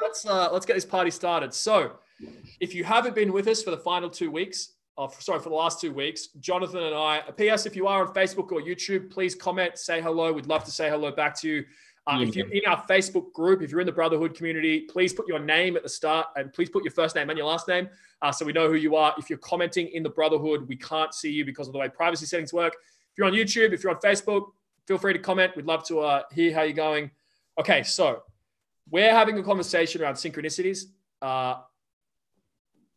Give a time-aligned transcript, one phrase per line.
[0.00, 1.52] let's uh, let's get this party started.
[1.54, 1.92] So,
[2.60, 5.54] if you haven't been with us for the final two weeks, uh, sorry, for the
[5.54, 7.22] last two weeks, Jonathan and I.
[7.36, 7.66] P.S.
[7.66, 10.32] If you are on Facebook or YouTube, please comment, say hello.
[10.32, 11.64] We'd love to say hello back to you.
[12.06, 15.26] Uh, if you're in our Facebook group, if you're in the Brotherhood community, please put
[15.26, 17.88] your name at the start and please put your first name and your last name
[18.22, 19.12] uh, so we know who you are.
[19.18, 22.24] If you're commenting in the Brotherhood, we can't see you because of the way privacy
[22.24, 22.74] settings work.
[22.74, 24.52] If you're on YouTube, if you're on Facebook,
[24.86, 25.56] feel free to comment.
[25.56, 27.10] We'd love to uh, hear how you're going.
[27.58, 28.22] Okay, so
[28.90, 30.84] we're having a conversation around synchronicities.
[31.20, 31.56] Uh,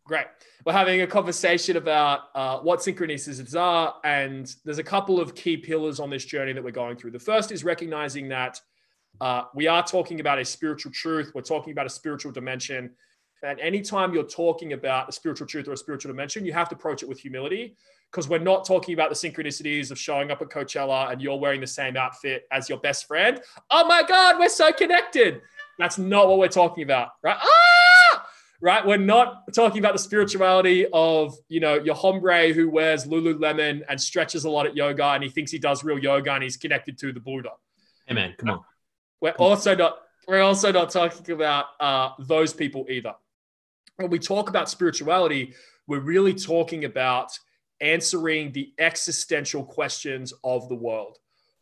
[0.06, 0.26] great.
[0.66, 5.58] We're having a conversation about uh, what synchronicities are, and there's a couple of key
[5.58, 7.12] pillars on this journey that we're going through.
[7.12, 8.60] The first is recognizing that
[9.22, 11.32] uh, we are talking about a spiritual truth.
[11.34, 12.92] We're talking about a spiritual dimension.
[13.42, 16.76] And anytime you're talking about a spiritual truth or a spiritual dimension, you have to
[16.76, 17.78] approach it with humility
[18.12, 21.62] because we're not talking about the synchronicities of showing up at Coachella and you're wearing
[21.62, 23.40] the same outfit as your best friend.
[23.70, 25.42] Oh my God, we're so connected.
[25.80, 27.38] That's not what we're talking about, right?
[27.42, 28.26] Ah!
[28.62, 28.86] Right?
[28.86, 34.00] We're not talking about the spirituality of, you know, your hombre who wears Lululemon and
[34.00, 36.98] stretches a lot at yoga and he thinks he does real yoga and he's connected
[37.00, 37.52] to the Buddha.
[38.06, 38.60] Hey man, come on.
[39.22, 43.16] We're also not we're also not talking about uh, those people either.
[43.96, 45.54] When we talk about spirituality,
[45.88, 47.32] we're really talking about
[47.82, 51.18] answering the existential questions of the world.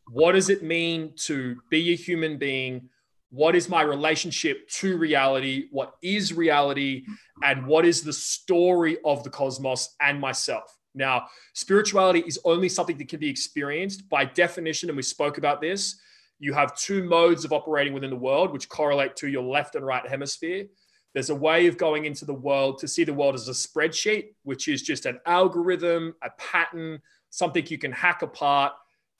[0.09, 2.89] What does it mean to be a human being?
[3.29, 5.67] What is my relationship to reality?
[5.71, 7.05] What is reality?
[7.43, 10.75] And what is the story of the cosmos and myself?
[10.95, 15.61] Now, spirituality is only something that can be experienced by definition, and we spoke about
[15.61, 15.99] this
[16.39, 19.85] you have two modes of operating within the world, which correlate to your left and
[19.85, 20.65] right hemisphere.
[21.13, 24.35] There's a way of going into the world to see the world as a spreadsheet,
[24.43, 28.73] which is just an algorithm, a pattern, something you can hack apart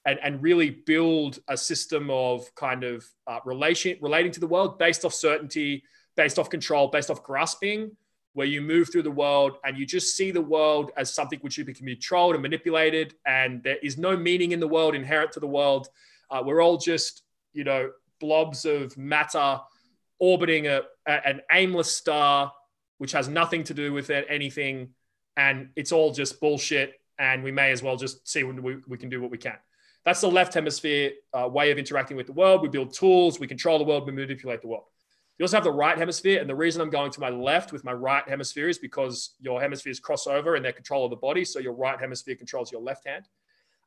[0.08, 4.80] and, and really build a system of kind of uh, relation relating to the world
[4.80, 5.84] based off certainty,
[6.16, 7.92] based off control, based off grasping,
[8.34, 11.58] where you move through the world and you just see the world as something which
[11.58, 15.32] you can be controlled and manipulated, and there is no meaning in the world inherent
[15.32, 15.88] to the world
[16.30, 17.24] uh, we're all just,
[17.54, 19.60] you know, blobs of matter
[20.20, 22.52] orbiting a, a, an aimless star,
[22.98, 24.90] which has nothing to do with it, anything.
[25.36, 26.94] And it's all just bullshit.
[27.20, 29.58] And we may as well just see when we, we can do what we can.
[30.08, 32.62] That's the left hemisphere uh, way of interacting with the world.
[32.62, 34.86] We build tools, we control the world, we manipulate the world.
[35.38, 36.40] You also have the right hemisphere.
[36.40, 39.60] And the reason I'm going to my left with my right hemisphere is because your
[39.60, 41.44] hemispheres cross over and they're control of the body.
[41.44, 43.26] So your right hemisphere controls your left hand.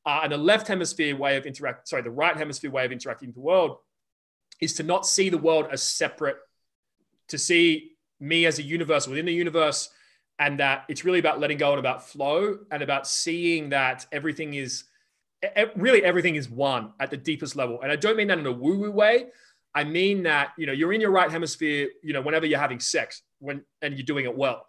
[0.04, 3.30] Uh, and the left hemisphere way of interact, sorry, the right hemisphere way of interacting
[3.30, 3.78] with the world
[4.60, 6.36] is to not see the world as separate,
[7.28, 9.88] to see me as a universe within the universe,
[10.38, 14.52] and that it's really about letting go and about flow and about seeing that everything
[14.52, 14.84] is
[15.76, 17.80] really everything is one at the deepest level.
[17.82, 19.26] And I don't mean that in a woo-woo way.
[19.74, 21.88] I mean that you know you're in your right hemisphere.
[22.02, 24.66] You know whenever you're having sex, when and you're doing it well.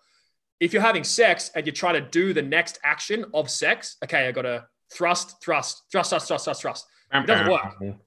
[0.59, 4.27] If you're having sex and you're trying to do the next action of sex, okay,
[4.27, 6.85] I got to thrust, thrust, thrust, thrust, thrust, thrust, thrust.
[7.11, 7.97] It doesn't work.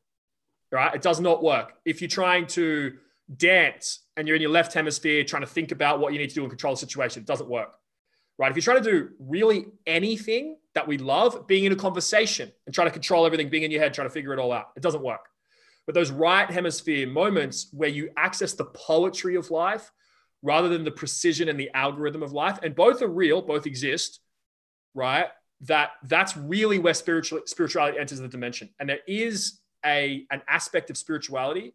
[0.71, 0.95] Right?
[0.95, 1.75] It does not work.
[1.85, 2.95] If you're trying to
[3.37, 6.35] dance and you're in your left hemisphere trying to think about what you need to
[6.35, 7.73] do and control the situation, it doesn't work.
[8.39, 8.51] Right?
[8.51, 12.75] If you're trying to do really anything that we love, being in a conversation and
[12.75, 14.83] trying to control everything, being in your head, trying to figure it all out, it
[14.83, 15.29] doesn't work.
[15.87, 19.93] But those right hemisphere moments where you access the poetry of life
[20.43, 24.21] rather than the precision and the algorithm of life, and both are real, both exist,
[24.95, 25.29] right?
[25.65, 30.91] that that's really where spiritual spirituality enters the dimension and there is a an aspect
[30.91, 31.75] of spirituality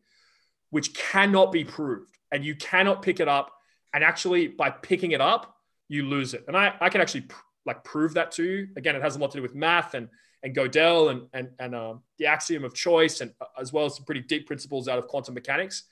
[0.70, 3.52] which cannot be proved and you cannot pick it up
[3.94, 5.56] and actually by picking it up
[5.88, 8.68] you lose it and i i can actually pr- like prove that to you.
[8.78, 10.10] Again it has a lot to do with math and
[10.44, 13.96] and Gödel and and and um, the axiom of choice and uh, as well as
[13.96, 15.84] some pretty deep principles out of quantum mechanics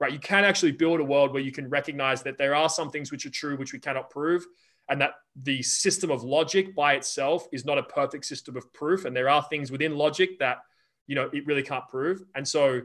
[0.00, 0.12] right?
[0.12, 3.12] You can actually build a world where you can recognize that there are some things
[3.12, 4.46] which are true which we cannot prove
[4.88, 9.04] and that the system of logic by itself is not a perfect system of proof
[9.04, 10.58] and there are things within logic that
[11.06, 12.22] you know it really can't prove.
[12.34, 12.82] And so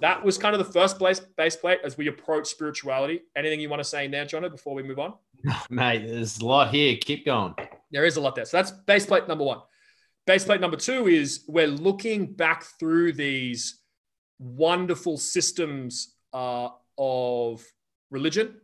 [0.00, 3.22] that was kind of the first base, base plate as we approach spirituality.
[3.36, 5.14] Anything you want to say now Jono before we move on?
[5.70, 6.96] Mate there's a lot here.
[7.00, 7.54] Keep going.
[7.90, 8.44] There is a lot there.
[8.44, 9.58] So that's base plate number one.
[10.26, 13.80] Base plate number two is we're looking back through these
[14.38, 17.64] wonderful systems uh, of
[18.10, 18.60] religion.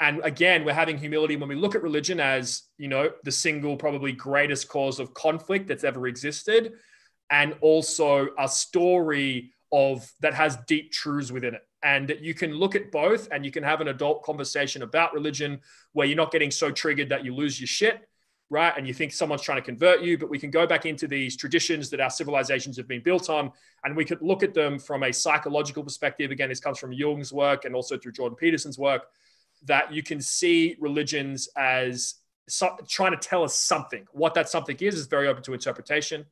[0.00, 3.76] And again we're having humility when we look at religion as you know the single
[3.76, 6.72] probably greatest cause of conflict that's ever existed.
[7.30, 12.76] And also a story of that has deep truths within it and you can look
[12.76, 15.60] at both and you can have an adult conversation about religion
[15.92, 18.08] where you're not getting so triggered that you lose your shit
[18.50, 18.74] right?
[18.76, 21.36] And you think someone's trying to convert you, but we can go back into these
[21.36, 23.50] traditions that our civilizations have been built on,
[23.84, 26.30] and we could look at them from a psychological perspective.
[26.30, 29.06] Again, this comes from Jung's work and also through Jordan Peterson's work,
[29.64, 32.16] that you can see religions as
[32.48, 34.06] so, trying to tell us something.
[34.12, 36.26] What that something is is very open to interpretation.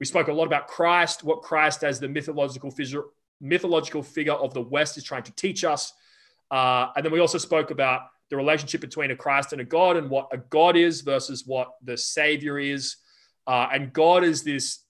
[0.00, 3.04] We spoke a lot about Christ, what Christ as the mythological figure,
[3.40, 5.92] mythological figure of the West is trying to teach us.
[6.50, 9.96] Uh, and then we also spoke about the relationship between a Christ and a God
[9.96, 12.96] and what a God is versus what the Savior is.
[13.46, 14.80] Uh, and God is this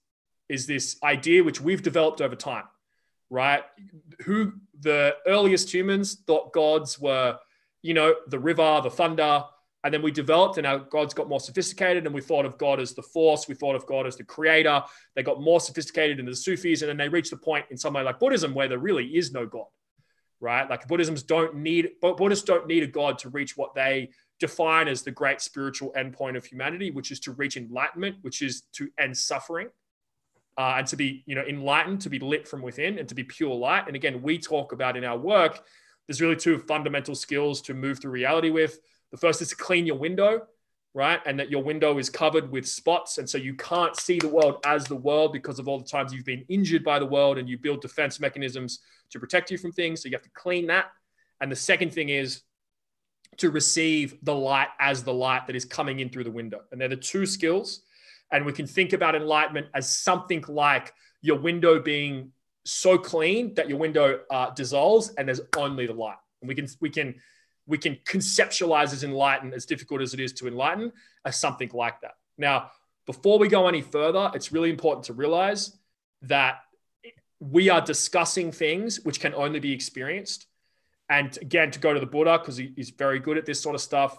[0.47, 2.65] is this idea which we've developed over time,
[3.29, 3.63] right?
[4.25, 7.37] Who the earliest humans thought gods were,
[7.81, 9.45] you know, the river, the thunder,
[9.83, 12.79] and then we developed, and our gods got more sophisticated, and we thought of God
[12.79, 13.47] as the force.
[13.47, 14.83] We thought of God as the creator.
[15.15, 18.03] They got more sophisticated in the Sufis, and then they reached the point in somewhere
[18.03, 19.65] like Buddhism where there really is no God,
[20.39, 20.69] right?
[20.69, 25.01] Like Buddhisms don't need, Buddhists don't need a God to reach what they define as
[25.01, 29.17] the great spiritual endpoint of humanity, which is to reach enlightenment, which is to end
[29.17, 29.69] suffering.
[30.57, 33.23] Uh, and to be, you know, enlightened, to be lit from within, and to be
[33.23, 33.87] pure light.
[33.87, 35.63] And again, we talk about in our work,
[36.05, 38.77] there's really two fundamental skills to move through reality with
[39.11, 40.47] the first is to clean your window,
[40.93, 41.19] right?
[41.25, 43.17] And that your window is covered with spots.
[43.17, 46.13] And so you can't see the world as the world because of all the times
[46.13, 48.79] you've been injured by the world and you build defense mechanisms
[49.11, 50.01] to protect you from things.
[50.01, 50.85] So you have to clean that.
[51.39, 52.41] And the second thing is
[53.37, 56.61] to receive the light as the light that is coming in through the window.
[56.71, 57.81] And they're the two skills.
[58.31, 62.31] And we can think about enlightenment as something like your window being
[62.65, 66.17] so clean that your window uh, dissolves and there's only the light.
[66.41, 67.15] And we can we can
[67.67, 70.91] we can conceptualize as enlighten, as difficult as it is to enlighten,
[71.25, 72.15] as something like that.
[72.37, 72.71] Now,
[73.05, 75.77] before we go any further, it's really important to realize
[76.23, 76.59] that
[77.39, 80.47] we are discussing things which can only be experienced.
[81.09, 83.75] And again, to go to the Buddha, because he, he's very good at this sort
[83.75, 84.17] of stuff,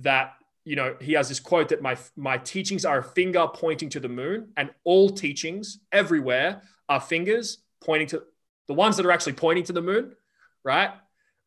[0.00, 3.88] that you know, he has this quote that my my teachings are a finger pointing
[3.88, 8.22] to the moon, and all teachings everywhere are fingers pointing to
[8.66, 10.14] the ones that are actually pointing to the moon,
[10.62, 10.90] right?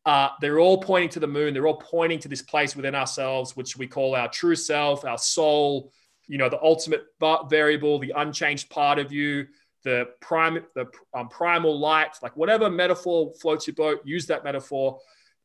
[0.04, 1.54] Uh, they're all pointing to the moon.
[1.54, 5.18] They're all pointing to this place within ourselves, which we call our true self, our
[5.18, 5.92] soul,
[6.26, 7.04] you know, the ultimate
[7.48, 9.46] variable, the unchanged part of you,
[9.84, 14.98] the prime, the um, primal light, like whatever metaphor floats your boat, use that metaphor.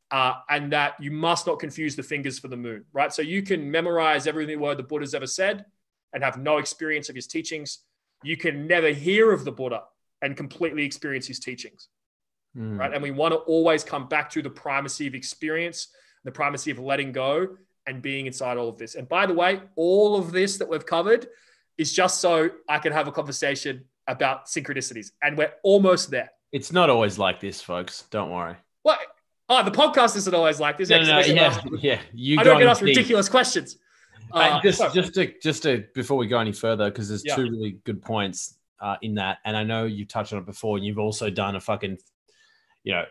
[0.10, 3.12] Uh, and that you must not confuse the fingers for the moon, right?
[3.12, 5.66] So you can memorize every word the Buddha's ever said
[6.14, 7.80] and have no experience of his teachings.
[8.24, 9.84] You can never hear of the Buddha
[10.22, 11.90] and completely experience his teachings
[12.58, 12.80] mm.
[12.80, 12.94] right?
[12.94, 15.90] And we want to always come back to the primacy of experience,
[16.24, 18.96] the primacy of letting go and being inside all of this.
[18.96, 21.28] And by the way, all of this that we've covered
[21.78, 25.12] is just so I can have a conversation about synchronicities.
[25.22, 26.32] And we're almost there.
[26.52, 28.06] It's not always like this, folks.
[28.10, 28.56] Don't worry.
[28.82, 29.00] What?
[29.50, 30.90] Oh, the podcast isn't always like this.
[30.90, 32.00] No, no, no yeah, yeah.
[32.14, 33.78] You I don't get asked ridiculous questions.
[34.32, 37.36] Uh, just, just to, just to, before we go any further, because there's yeah.
[37.36, 40.76] two really good points uh, in that, and I know you touched on it before,
[40.76, 41.98] and you've also done a fucking
[42.88, 43.04] you know,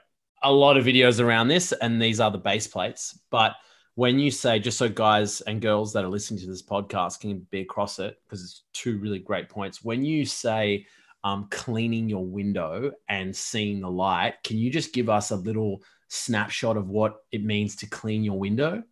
[0.43, 3.21] a lot of videos around this, and these are the base plates.
[3.31, 3.57] But
[3.95, 7.47] when you say, just so guys and girls that are listening to this podcast can
[7.51, 9.85] be across it, because it's two really great points.
[9.85, 10.87] When you say
[11.25, 15.83] um, cleaning your window and seeing the light, can you just give us a little
[16.09, 18.83] snapshot of what it means to clean your window?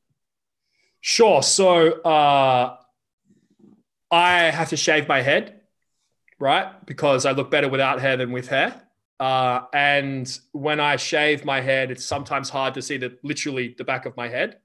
[1.00, 1.42] Sure.
[1.42, 2.76] So uh,
[4.10, 5.62] I have to shave my head,
[6.38, 6.84] right?
[6.84, 8.82] Because I look better without hair than with hair.
[9.20, 13.84] Uh, and when I shave my head, it's sometimes hard to see the literally the
[13.84, 14.58] back of my head.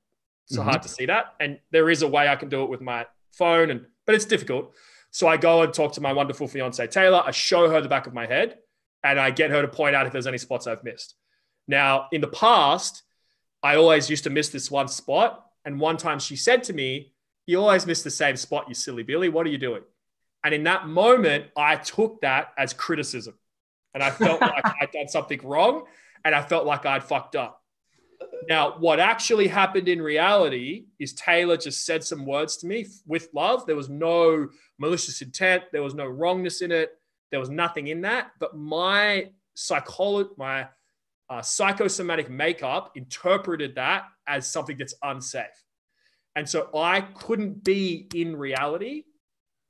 [0.48, 0.68] It's mm-hmm.
[0.68, 1.36] hard to see that.
[1.40, 4.26] And there is a way I can do it with my phone, and but it's
[4.26, 4.74] difficult.
[5.12, 7.22] So I go and talk to my wonderful fiance Taylor.
[7.26, 8.58] I show her the back of my head,
[9.04, 11.16] and I get her to point out if there's any spots I've missed.
[11.68, 13.04] Now, in the past,
[13.62, 15.46] I always used to miss this one spot.
[15.66, 17.14] And one time she said to me,
[17.46, 19.30] You always miss the same spot, you silly Billy.
[19.30, 19.84] What are you doing?
[20.44, 23.36] And in that moment, I took that as criticism
[23.94, 25.84] and I felt like I'd done something wrong
[26.24, 27.64] and I felt like I'd fucked up.
[28.48, 33.30] Now, what actually happened in reality is Taylor just said some words to me with
[33.34, 33.66] love.
[33.66, 36.92] There was no malicious intent, there was no wrongness in it,
[37.32, 38.32] there was nothing in that.
[38.40, 40.68] But my psychology, my
[41.30, 45.46] uh, psychosomatic makeup interpreted that as something that's unsafe.
[46.36, 49.04] And so I couldn't be in reality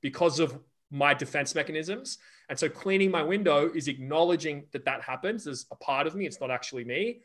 [0.00, 0.58] because of
[0.90, 2.18] my defense mechanisms.
[2.50, 6.26] And so cleaning my window is acknowledging that that happens as a part of me.
[6.26, 7.20] It's not actually me.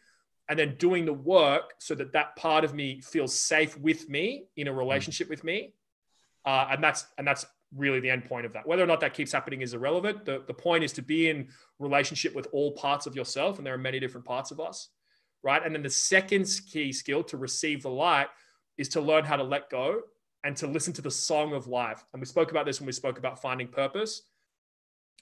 [0.47, 4.45] And then doing the work so that that part of me feels safe with me
[4.55, 4.77] in a mm.
[4.77, 5.73] relationship with me.
[6.45, 7.43] Uh, and that's and that's
[7.75, 8.67] really the end point of that.
[8.67, 10.25] Whether or not that keeps happening is irrelevant.
[10.25, 13.57] The, the point is to be in relationship with all parts of yourself.
[13.57, 14.89] And there are many different parts of us.
[15.41, 15.65] Right.
[15.65, 18.27] And then the second key skill to receive the light
[18.77, 20.01] is to learn how to let go
[20.43, 22.05] and to listen to the song of life.
[22.13, 24.21] And we spoke about this when we spoke about finding purpose.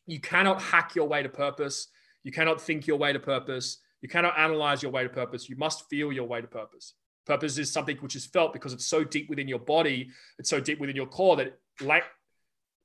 [0.05, 1.87] You cannot hack your way to purpose.
[2.23, 3.79] You cannot think your way to purpose.
[4.01, 5.49] You cannot analyze your way to purpose.
[5.49, 6.93] You must feel your way to purpose.
[7.25, 10.59] Purpose is something which is felt because it's so deep within your body, it's so
[10.59, 12.03] deep within your core that like,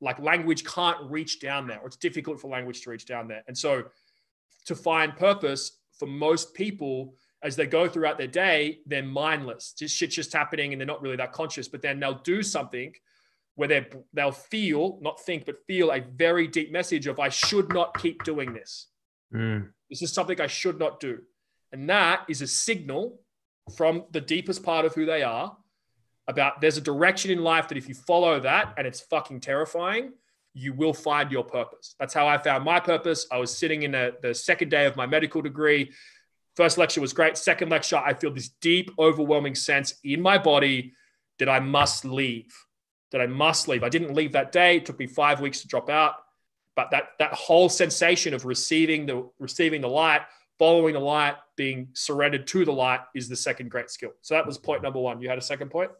[0.00, 3.42] like language can't reach down there, or it's difficult for language to reach down there.
[3.48, 3.84] And so
[4.66, 9.72] to find purpose for most people, as they go throughout their day, they're mindless.
[9.72, 11.68] Just shit's just happening and they're not really that conscious.
[11.68, 12.92] But then they'll do something
[13.58, 17.72] where they they'll feel, not think, but feel a very deep message of I should
[17.72, 18.86] not keep doing this.
[19.34, 19.68] Mm.
[19.90, 21.18] This is something I should not do.
[21.72, 23.20] And that is a signal
[23.76, 25.56] from the deepest part of who they are
[26.26, 30.12] about there's a direction in life that if you follow that and it's fucking terrifying,
[30.54, 31.94] you will find your purpose.
[31.98, 33.26] That's how I found my purpose.
[33.30, 35.92] I was sitting in a, the second day of my medical degree
[36.58, 37.38] First lecture was great.
[37.38, 40.92] Second lecture, I feel this deep, overwhelming sense in my body
[41.38, 42.52] that I must leave,
[43.10, 43.82] that I must leave.
[43.82, 44.76] I didn't leave that day.
[44.76, 46.14] It took me five weeks to drop out.
[46.76, 50.22] But that, that whole sensation of receiving the, receiving the light,
[50.58, 54.12] following the light, being surrendered to the light is the second great skill.
[54.22, 55.20] So that was point number one.
[55.20, 55.90] You had a second point?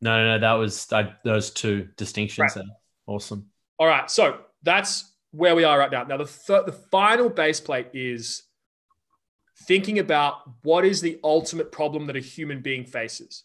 [0.00, 0.38] No, no, no.
[0.38, 2.66] That was I, those two distinctions right.
[3.06, 3.46] Awesome.
[3.78, 4.10] All right.
[4.10, 6.04] So that's where we are right now.
[6.04, 8.44] Now, the, th- the final base plate is
[9.66, 13.44] thinking about what is the ultimate problem that a human being faces.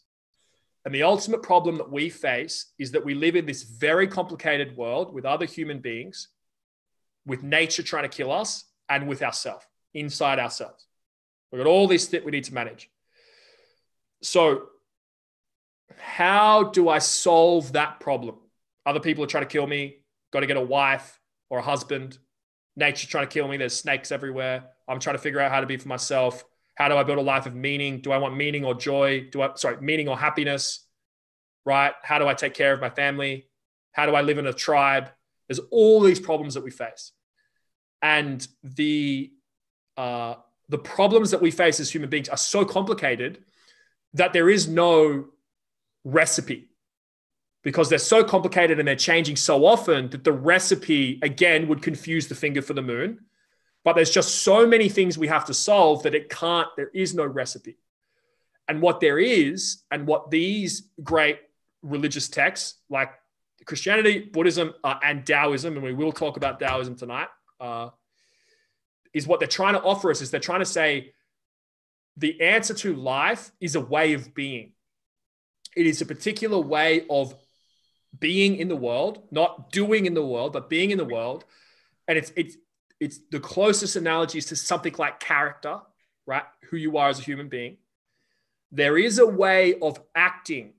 [0.85, 4.75] And the ultimate problem that we face is that we live in this very complicated
[4.77, 6.29] world with other human beings,
[7.25, 10.85] with nature trying to kill us, and with ourselves, inside ourselves.
[11.51, 12.89] We've got all this that we need to manage.
[14.21, 14.67] So,
[15.97, 18.35] how do I solve that problem?
[18.85, 19.97] Other people are trying to kill me,
[20.31, 21.19] got to get a wife
[21.49, 22.17] or a husband.
[22.75, 23.57] Nature trying to kill me.
[23.57, 24.63] There's snakes everywhere.
[24.87, 26.43] I'm trying to figure out how to be for myself.
[26.79, 27.99] How do I build a life of meaning?
[27.99, 29.27] Do I want meaning or joy?
[29.29, 30.85] Do I, sorry, meaning or happiness?
[31.65, 31.91] Right?
[32.01, 33.47] How do I take care of my family?
[33.91, 35.09] How do I live in a tribe?
[35.47, 37.11] There's all these problems that we face.
[38.01, 39.29] And the,
[39.97, 40.35] uh,
[40.69, 43.43] the problems that we face as human beings are so complicated
[44.13, 45.25] that there is no
[46.05, 46.69] recipe
[47.61, 52.29] because they're so complicated and they're changing so often that the recipe again would confuse
[52.29, 53.19] the finger for the moon
[53.83, 57.15] but there's just so many things we have to solve that it can't, there is
[57.15, 57.77] no recipe.
[58.67, 61.39] And what there is, and what these great
[61.81, 63.11] religious texts like
[63.65, 67.89] Christianity, Buddhism, uh, and Taoism, and we will talk about Taoism tonight, uh,
[69.13, 71.13] is what they're trying to offer us is they're trying to say
[72.17, 74.73] the answer to life is a way of being.
[75.75, 77.35] It is a particular way of
[78.19, 81.45] being in the world, not doing in the world, but being in the world.
[82.07, 82.57] And it's it's
[82.99, 85.79] it's the closest analogy is to something like character,
[86.25, 86.43] right?
[86.69, 87.77] Who you are as a human being.
[88.71, 90.73] There is a way of acting,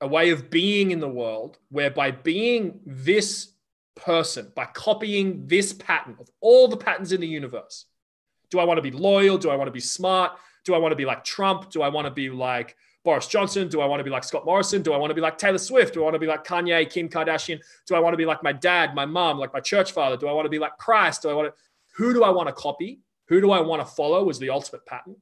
[0.00, 3.52] a way of being in the world, where by being this
[3.96, 7.86] person, by copying this pattern of all the patterns in the universe,
[8.50, 9.38] do I want to be loyal?
[9.38, 10.32] Do I want to be smart?
[10.64, 11.70] Do I want to be like Trump?
[11.70, 12.76] Do I want to be like
[13.08, 13.68] Boris Johnson?
[13.68, 14.82] Do I want to be like Scott Morrison?
[14.82, 15.94] Do I want to be like Taylor Swift?
[15.94, 17.58] Do I want to be like Kanye, Kim Kardashian?
[17.86, 20.18] Do I want to be like my dad, my mom, like my church father?
[20.18, 21.22] Do I want to be like Christ?
[21.22, 21.54] Do I want to,
[21.96, 23.00] who do I want to copy?
[23.28, 25.16] Who do I want to follow as the ultimate pattern?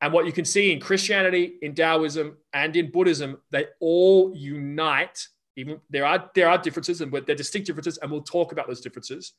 [0.00, 5.28] And what you can see in Christianity, in Taoism, and in Buddhism, they all unite.
[5.54, 8.66] Even there are there are differences, and but they're distinct differences, and we'll talk about
[8.66, 9.34] those differences.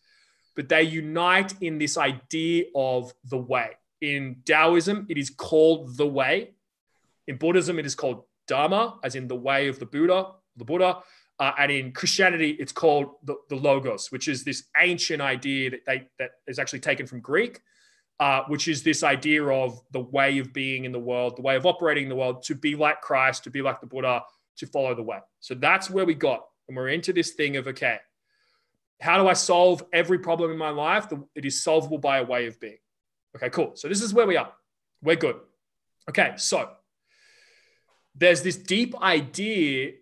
[0.56, 3.72] But they unite in this idea of the way.
[4.00, 6.52] In Taoism, it is called the way.
[7.32, 10.98] In Buddhism, it is called Dharma, as in the way of the Buddha, the Buddha.
[11.40, 15.80] Uh, and in Christianity, it's called the, the, Logos, which is this ancient idea that
[15.88, 17.62] they that is actually taken from Greek,
[18.20, 21.56] uh, which is this idea of the way of being in the world, the way
[21.56, 24.24] of operating in the world, to be like Christ, to be like the Buddha,
[24.58, 25.20] to follow the way.
[25.40, 27.98] So that's where we got, and we're into this thing of okay,
[29.00, 31.08] how do I solve every problem in my life?
[31.34, 32.82] It is solvable by a way of being.
[33.38, 33.72] Okay, cool.
[33.76, 34.52] So this is where we are.
[35.02, 35.38] We're good.
[36.10, 36.70] Okay, so
[38.16, 39.94] there's this deep idea,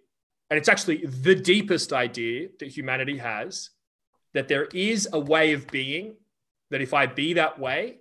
[0.49, 3.69] and it's actually the deepest idea that humanity has
[4.33, 6.15] that there is a way of being,
[6.69, 7.99] that if I be that way,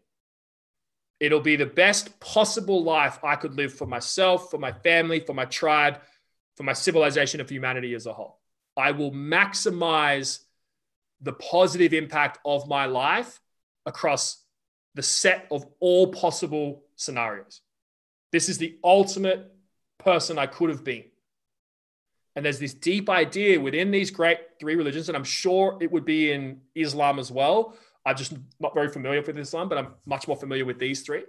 [1.21, 5.35] it'll be the best possible life I could live for myself, for my family, for
[5.35, 6.01] my tribe,
[6.57, 8.39] for my civilization of humanity as a whole.
[8.77, 10.41] I will maximize
[11.21, 13.41] the positive impact of my life
[13.87, 14.45] across
[14.95, 17.63] the set of all possible scenarios.
[18.31, 19.51] This is the ultimate
[20.13, 21.05] person I could have been.
[22.35, 26.05] And there's this deep idea within these great three religions, and I'm sure it would
[26.05, 27.75] be in Islam as well.
[28.07, 31.25] I'm just not very familiar with Islam, but I'm much more familiar with these three.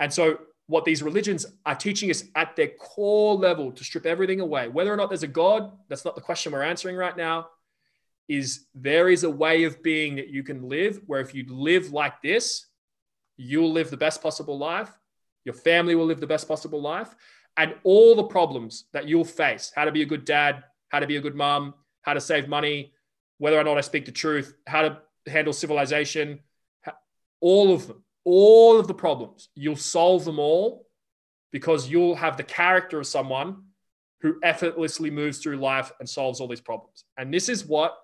[0.00, 4.40] And so what these religions are teaching us at their core level to strip everything
[4.40, 4.68] away.
[4.68, 7.48] Whether or not there's a God, that's not the question we're answering right now.
[8.26, 11.92] Is there is a way of being that you can live where if you live
[11.92, 12.66] like this,
[13.36, 14.90] you'll live the best possible life,
[15.44, 17.14] your family will live the best possible life,
[17.56, 21.06] and all the problems that you'll face how to be a good dad, how to
[21.06, 22.92] be a good mom, how to save money,
[23.38, 26.40] whether or not I speak the truth, how to handle civilization,
[27.40, 29.48] all of them all of the problems.
[29.54, 30.86] You'll solve them all
[31.52, 33.62] because you'll have the character of someone
[34.20, 37.04] who effortlessly moves through life and solves all these problems.
[37.18, 37.94] And this is what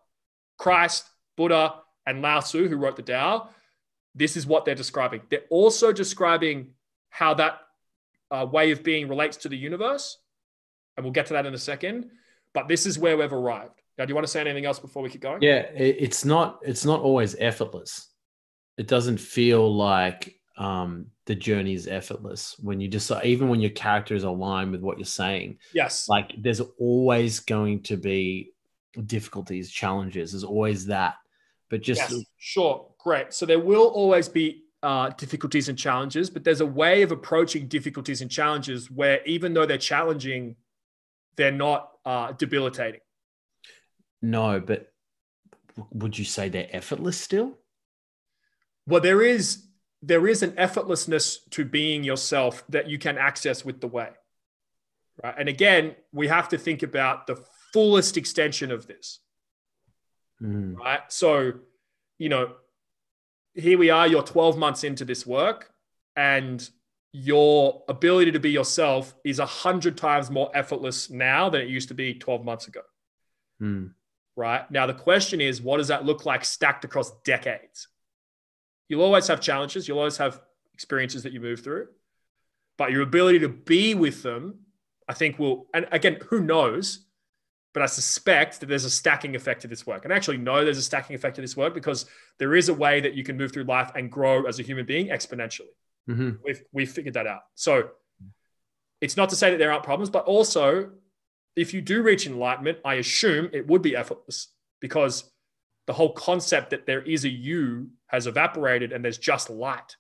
[0.59, 1.77] Christ, Buddha,
[2.07, 3.49] and Lao Tzu, who wrote the Tao,
[4.15, 5.23] this is what they're describing.
[5.31, 6.73] They're also describing
[7.09, 7.61] how that
[8.31, 10.19] uh, way of being relates to the universe.
[10.97, 12.11] And we'll get to that in a second.
[12.53, 13.81] But this is where we've arrived.
[13.97, 15.43] Now, do you want to say anything else before we keep going?
[15.43, 18.11] Yeah, it's not it's not always effortless
[18.81, 23.73] it doesn't feel like um, the journey is effortless when you just even when your
[23.73, 25.59] character is aligned with what you're saying.
[25.75, 28.53] Yes, like there's always going to be
[29.05, 30.33] difficulties, challenges.
[30.33, 31.17] There's always that,
[31.69, 33.35] but just yes, sure, great.
[33.35, 37.69] So there will always be uh, difficulties and challenges, but there's a way of approaching
[37.69, 40.57] difficulties and challenges where even though they're challenging,
[41.37, 43.01] they're not uh, debilitating.
[44.23, 44.93] No, but
[45.91, 47.59] would you say they're effortless still?
[48.87, 49.65] Well, there is
[50.03, 54.09] there is an effortlessness to being yourself that you can access with the way.
[55.23, 55.35] Right.
[55.39, 57.37] And again, we have to think about the
[57.73, 59.19] fullest extension of this.
[60.43, 60.77] Mm.
[60.77, 61.01] Right.
[61.09, 61.53] So,
[62.19, 62.53] you know,
[63.55, 65.73] here we are, you're 12 months into this work,
[66.17, 66.69] and
[67.13, 71.89] your ability to be yourself is a hundred times more effortless now than it used
[71.89, 72.83] to be 12 months ago.
[73.61, 73.93] Mm.
[74.37, 74.71] Right.
[74.71, 77.89] Now, the question is, what does that look like stacked across decades?
[78.89, 80.41] You'll always have challenges, you'll always have
[80.75, 81.89] experiences that you move through,
[82.79, 84.61] but your ability to be with them,
[85.09, 87.07] I think will, and again, who knows?
[87.73, 90.05] But I suspect that there's a stacking effect to this work.
[90.05, 92.07] And I actually know there's a stacking effect to this work because
[92.39, 94.87] there is a way that you can move through life and grow as a human
[94.87, 95.73] being exponentially.
[96.09, 96.31] Mm-hmm.
[96.45, 97.43] We've, we've figured that out.
[97.55, 97.91] So
[99.01, 100.91] it's not to say that there aren't problems, but also
[101.57, 104.49] if you do reach enlightenment, I assume it would be effortless
[104.81, 105.31] because
[105.87, 109.97] the whole concept that there is a you has evaporated and there's just light.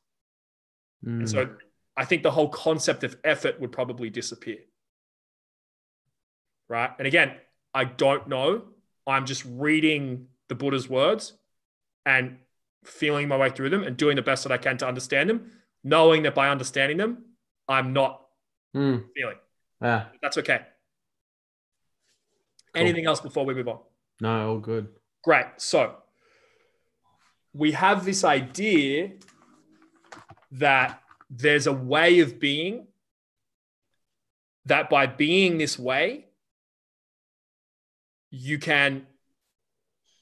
[1.05, 1.21] Mm.
[1.21, 1.51] And so
[1.97, 4.59] I think the whole concept of effort would probably disappear.
[6.69, 6.91] Right.
[6.99, 7.35] And again,
[7.75, 8.63] I don't know.
[9.07, 11.35] I'm just reading the Buddha's words
[12.05, 12.39] and
[12.85, 15.51] feeling my way through them and doing the best that I can to understand them,
[15.85, 17.25] knowing that by understanding them,
[17.69, 18.23] I'm not
[18.75, 19.05] mm.
[19.15, 19.37] feeling.
[19.81, 20.07] Yeah.
[20.23, 20.61] That's okay.
[22.73, 22.83] Cool.
[22.83, 23.79] Anything else before we move on?
[24.21, 24.89] No, all good.
[25.23, 25.47] Great.
[25.57, 25.97] So
[27.53, 29.13] we have this idea
[30.53, 32.87] that there's a way of being
[34.67, 36.27] that by being this way,
[38.31, 39.07] you can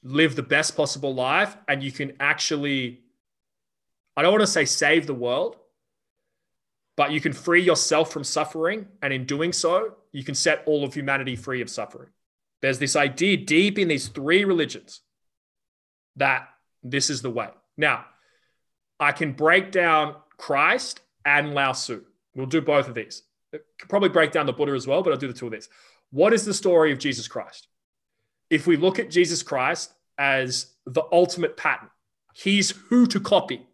[0.03, 3.01] live the best possible life and you can actually,
[4.15, 5.57] I don't want to say save the world,
[6.95, 8.87] but you can free yourself from suffering.
[9.01, 12.09] And in doing so, you can set all of humanity free of suffering.
[12.61, 15.01] There's this idea deep in these three religions
[16.17, 16.49] that
[16.83, 17.49] this is the way.
[17.77, 18.05] Now,
[18.99, 22.03] I can break down Christ and Lao Tzu.
[22.35, 23.23] We'll do both of these.
[23.51, 25.69] Could Probably break down the Buddha as well, but I'll do the two of these.
[26.11, 27.68] What is the story of Jesus Christ?
[28.49, 31.89] If we look at Jesus Christ as the ultimate pattern,
[32.33, 33.65] he's who to copy.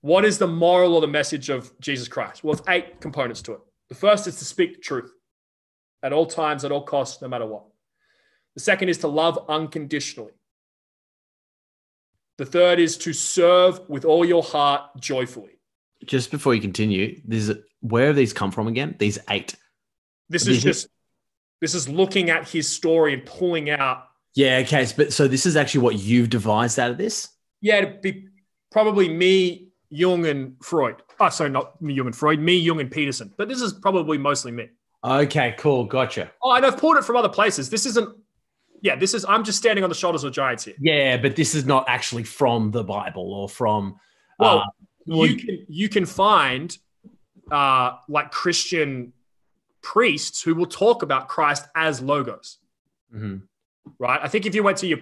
[0.00, 2.44] What is the moral or the message of Jesus Christ?
[2.44, 3.60] Well, it's eight components to it.
[3.88, 5.12] The first is to speak the truth
[6.02, 7.64] at all times, at all costs, no matter what.
[8.54, 10.32] The second is to love unconditionally.
[12.38, 15.58] The third is to serve with all your heart joyfully.
[16.04, 18.94] Just before you continue, there's where have these come from again?
[18.98, 19.56] These eight.
[20.28, 20.88] This is just
[21.60, 24.08] this is looking at his story and pulling out.
[24.34, 24.86] Yeah, okay.
[24.96, 27.28] But so this is actually what you've devised out of this?
[27.60, 28.28] Yeah, be
[28.70, 31.02] probably me, Jung, and Freud.
[31.18, 32.38] Oh, sorry, not me, Jung, and Freud.
[32.38, 33.32] Me, Jung, and Peterson.
[33.36, 34.68] But this is probably mostly me.
[35.02, 35.84] Okay, cool.
[35.84, 36.30] Gotcha.
[36.42, 37.70] Oh, and I've pulled it from other places.
[37.70, 38.16] This isn't.
[38.80, 39.24] Yeah, this is.
[39.28, 40.74] I'm just standing on the shoulders of giants here.
[40.78, 43.96] Yeah, but this is not actually from the Bible or from.
[44.38, 46.76] Well, uh, you can you can find
[47.50, 49.12] uh, like Christian
[49.92, 52.58] priests who will talk about Christ as logos.
[53.14, 53.36] Mm-hmm.
[53.98, 54.20] Right.
[54.22, 54.98] I think if you went to your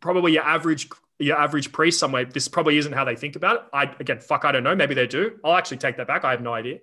[0.00, 3.62] probably your average your average priest somewhere, this probably isn't how they think about it.
[3.74, 4.74] I again, fuck, I don't know.
[4.74, 5.38] Maybe they do.
[5.44, 6.24] I'll actually take that back.
[6.24, 6.78] I have no idea.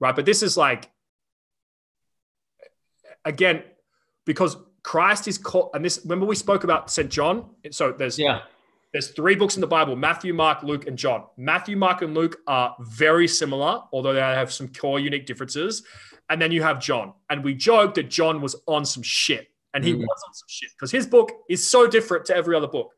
[0.00, 0.16] Right.
[0.16, 0.90] But this is like
[3.24, 3.62] again,
[4.24, 7.08] because Christ is called, and this, remember we spoke about St.
[7.08, 7.50] John?
[7.70, 8.40] So there's, yeah,
[8.94, 11.24] There's three books in the Bible Matthew, Mark, Luke, and John.
[11.36, 15.82] Matthew, Mark, and Luke are very similar, although they have some core unique differences.
[16.30, 17.12] And then you have John.
[17.28, 19.48] And we joked that John was on some shit.
[19.74, 19.98] And he mm.
[19.98, 22.92] was on some shit because his book is so different to every other book.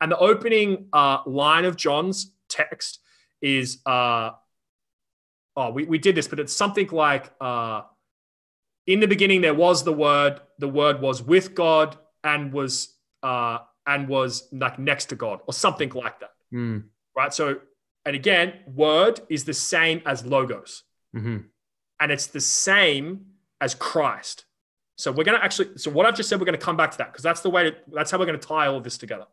[0.00, 2.98] And the opening uh, line of John's text
[3.40, 4.32] is uh,
[5.56, 7.82] oh, we, we did this, but it's something like uh,
[8.88, 13.58] in the beginning there was the word, the word was with God and was uh,
[13.86, 16.32] and was like next to God or something like that.
[16.52, 16.84] Mm.
[17.16, 17.32] Right.
[17.32, 17.60] So,
[18.04, 20.82] and again, word is the same as logos.
[21.14, 21.38] Mm-hmm.
[22.00, 23.26] And it's the same
[23.60, 24.44] as Christ.
[24.96, 26.90] So we're going to actually, so what I've just said, we're going to come back
[26.92, 28.84] to that because that's the way, to, that's how we're going to tie all of
[28.84, 29.26] this together.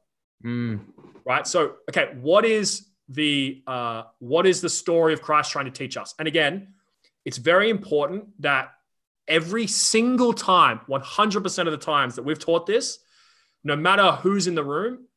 [0.46, 0.82] Mm.
[1.26, 1.48] Right.
[1.48, 5.98] So, okay, what is the, uh, what is the story of Christ trying to teach
[5.98, 6.16] us?
[6.20, 6.74] And again,
[7.26, 8.72] it's very important that
[9.28, 13.00] every single time, 100% of the times that we've taught this,
[13.64, 15.08] no matter who's in the room,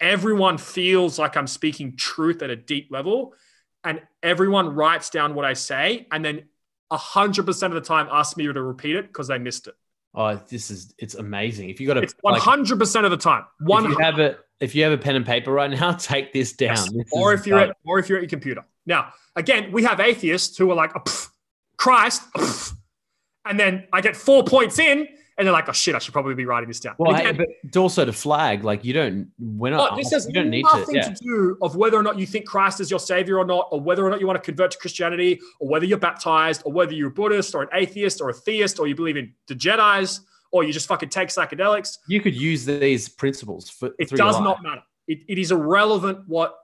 [0.00, 3.34] everyone feels like I'm speaking truth at a deep level.
[3.84, 6.06] And everyone writes down what I say.
[6.12, 6.44] And then
[6.92, 9.74] 100% of the time ask me to repeat it because they missed it.
[10.14, 11.70] Oh, this is it's amazing.
[11.70, 13.44] If you got a it's 100% like, of the time.
[13.60, 16.32] One if you have a if you have a pen and paper right now, take
[16.32, 16.76] this down.
[16.76, 16.92] Yes.
[16.92, 18.64] This or if you're at, or if you're at your computer.
[18.84, 21.26] Now, again, we have atheists who are like, oh,
[21.78, 22.72] Christ, oh,
[23.44, 26.34] and then I get four points in, and they're like, "Oh shit, I should probably
[26.34, 29.70] be writing this down." Well, again, hey, but also to flag, like you don't, we're
[29.70, 29.92] not.
[29.92, 31.08] Oh, this has you don't need nothing to, yeah.
[31.08, 33.80] to do of whether or not you think Christ is your savior or not, or
[33.80, 36.92] whether or not you want to convert to Christianity, or whether you're baptized, or whether
[36.92, 40.20] you're a Buddhist or an atheist or a theist, or you believe in the Jedi's,
[40.50, 41.98] or you just fucking take psychedelics.
[42.08, 43.90] You could use these principles for.
[43.98, 44.82] It does not matter.
[45.08, 46.56] It, it is irrelevant what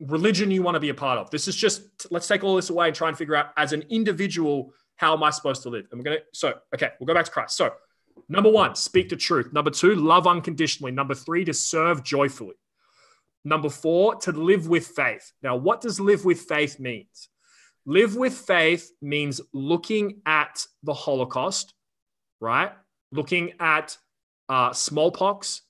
[0.00, 1.30] religion you want to be a part of.
[1.30, 3.84] This is just let's take all this away and try and figure out as an
[3.88, 5.86] individual how am I supposed to live?
[5.90, 7.56] And we're gonna so okay, we'll go back to Christ.
[7.56, 7.70] So
[8.28, 9.52] number one, speak the truth.
[9.52, 10.92] Number two, love unconditionally.
[10.92, 12.56] Number three, to serve joyfully.
[13.44, 15.32] Number four, to live with faith.
[15.42, 17.28] Now, what does live with faith means?
[17.84, 21.72] Live with faith means looking at the Holocaust,
[22.40, 22.72] right?
[23.12, 23.96] Looking at
[24.48, 25.62] uh, smallpox,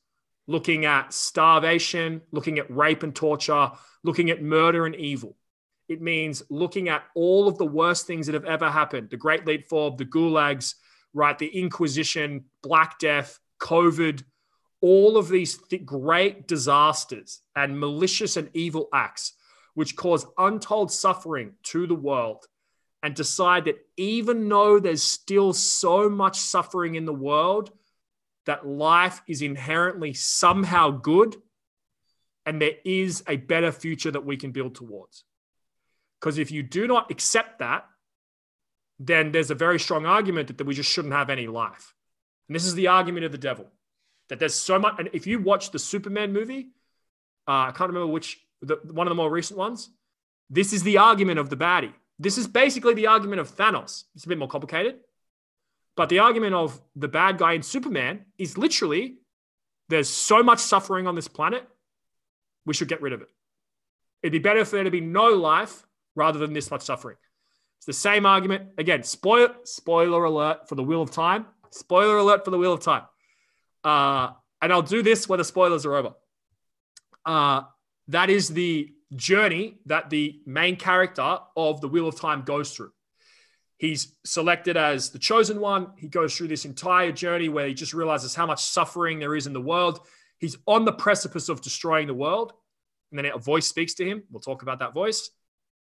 [0.46, 3.70] looking at starvation, looking at rape and torture,
[4.02, 5.36] looking at murder and evil.
[5.88, 9.46] It means looking at all of the worst things that have ever happened the Great
[9.46, 10.74] Leap Forward, the gulags,
[11.16, 11.38] right?
[11.38, 14.22] The Inquisition, Black Death, COVID,
[14.82, 19.32] all of these th- great disasters and malicious and evil acts,
[19.74, 22.44] which cause untold suffering to the world,
[23.02, 27.72] and decide that even though there's still so much suffering in the world,
[28.44, 31.34] that life is inherently somehow good
[32.44, 35.24] and there is a better future that we can build towards.
[36.20, 37.86] Because if you do not accept that,
[38.98, 41.94] then there's a very strong argument that, that we just shouldn't have any life.
[42.48, 43.66] And this is the argument of the devil
[44.28, 44.94] that there's so much.
[44.98, 46.68] And if you watch the Superman movie,
[47.46, 49.90] uh, I can't remember which, the, one of the more recent ones,
[50.48, 51.92] this is the argument of the baddie.
[52.18, 54.04] This is basically the argument of Thanos.
[54.14, 54.96] It's a bit more complicated.
[55.96, 59.16] But the argument of the bad guy in Superman is literally
[59.88, 61.66] there's so much suffering on this planet,
[62.64, 63.28] we should get rid of it.
[64.22, 67.16] It'd be better for there to be no life rather than this much suffering.
[67.78, 68.70] It's the same argument.
[68.78, 71.46] Again, spoil, spoiler alert for the Wheel of Time.
[71.70, 73.02] Spoiler alert for the Wheel of Time.
[73.84, 76.14] Uh, and I'll do this when the spoilers are over.
[77.24, 77.62] Uh,
[78.08, 82.92] that is the journey that the main character of the Wheel of Time goes through.
[83.78, 85.88] He's selected as the chosen one.
[85.98, 89.46] He goes through this entire journey where he just realizes how much suffering there is
[89.46, 90.00] in the world.
[90.38, 92.52] He's on the precipice of destroying the world.
[93.10, 94.22] And then a voice speaks to him.
[94.30, 95.30] We'll talk about that voice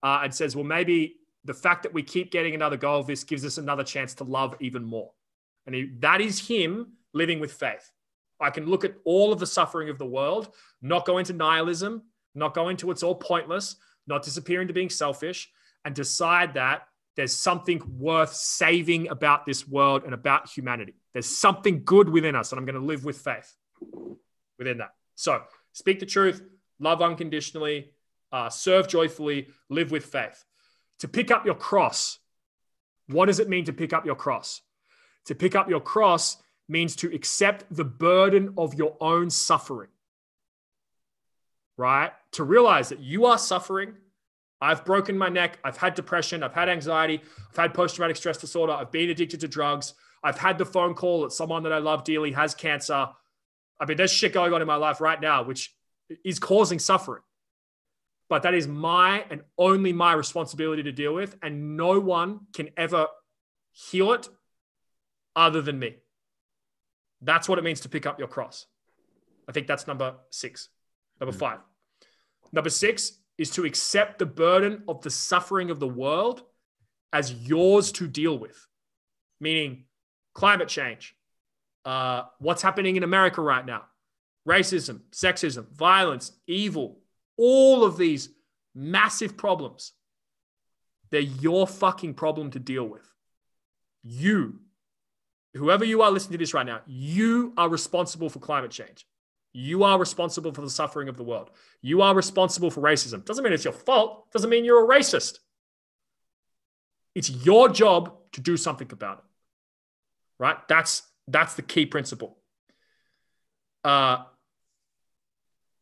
[0.04, 3.24] uh, and says, well, maybe the fact that we keep getting another go of this
[3.24, 5.12] gives us another chance to love even more.
[5.66, 7.92] And he, that is him living with faith.
[8.40, 12.04] I can look at all of the suffering of the world, not go into nihilism,
[12.34, 13.76] not go into it's all pointless,
[14.08, 15.50] not disappear into being selfish,
[15.86, 20.96] and decide that there's something worth saving about this world and about humanity.
[21.14, 23.54] There's something good within us, and I'm going to live with faith
[24.58, 24.94] within that.
[25.16, 25.42] So
[25.74, 26.42] speak the truth,
[26.80, 27.92] love unconditionally,
[28.32, 30.46] uh, serve joyfully, live with faith.
[31.02, 32.20] To pick up your cross,
[33.08, 34.62] what does it mean to pick up your cross?
[35.26, 36.38] To pick up your cross
[36.70, 39.90] means to accept the burden of your own suffering,
[41.76, 42.12] right?
[42.34, 43.96] To realize that you are suffering.
[44.62, 45.58] I've broken my neck.
[45.64, 46.44] I've had depression.
[46.44, 47.20] I've had anxiety.
[47.50, 48.74] I've had post traumatic stress disorder.
[48.74, 49.96] I've been addicted to drugs.
[50.24, 53.10] I've had the phone call that someone that I love dearly has cancer.
[53.80, 55.76] I mean, there's shit going on in my life right now, which
[56.24, 57.24] is causing suffering
[58.32, 61.36] but that is my and only my responsibility to deal with.
[61.44, 63.08] And no one can ever
[63.74, 64.30] heal it
[65.36, 65.98] other than me.
[67.20, 68.68] That's what it means to pick up your cross.
[69.50, 70.70] I think that's number six.
[71.20, 71.60] Number five.
[72.54, 76.44] Number six is to accept the burden of the suffering of the world
[77.12, 78.66] as yours to deal with,
[79.42, 79.88] meaning
[80.34, 81.18] climate change,
[81.84, 83.84] uh, what's happening in America right now,
[84.48, 87.01] racism, sexism, violence, evil,
[87.42, 88.30] all of these
[88.76, 89.94] massive problems.
[91.10, 93.10] They're your fucking problem to deal with.
[94.04, 94.60] You,
[95.56, 99.08] whoever you are listening to this right now, you are responsible for climate change.
[99.54, 101.50] You are responsible for the suffering of the world.
[101.82, 103.26] You are responsible for racism.
[103.26, 104.32] Doesn't mean it's your fault.
[104.32, 105.40] Doesn't mean you're a racist.
[107.16, 109.24] It's your job to do something about it.
[110.38, 110.58] Right?
[110.68, 112.38] That's that's the key principle.
[113.84, 114.24] Uh,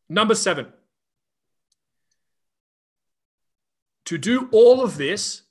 [0.08, 0.72] number seven.
[4.10, 5.42] To do all of this,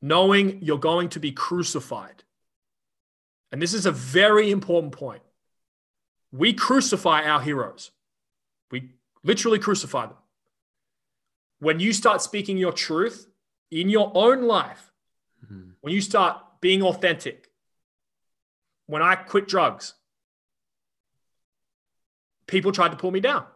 [0.00, 2.22] knowing you're going to be crucified.
[3.50, 5.22] And this is a very important point.
[6.30, 7.90] We crucify our heroes.
[8.70, 8.90] We
[9.24, 10.16] literally crucify them.
[11.58, 13.26] When you start speaking your truth
[13.72, 14.92] in your own life,
[15.44, 15.70] mm-hmm.
[15.80, 17.50] when you start being authentic,
[18.86, 19.94] when I quit drugs,
[22.46, 23.46] people tried to pull me down.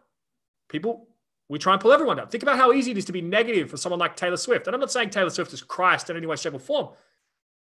[0.68, 1.07] People,
[1.48, 2.28] we try and pull everyone down.
[2.28, 4.66] Think about how easy it is to be negative for someone like Taylor Swift.
[4.66, 6.88] And I'm not saying Taylor Swift is Christ in any way, shape, or form,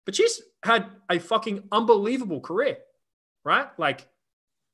[0.06, 2.78] but she's had a fucking unbelievable career,
[3.44, 3.68] right?
[3.78, 4.08] Like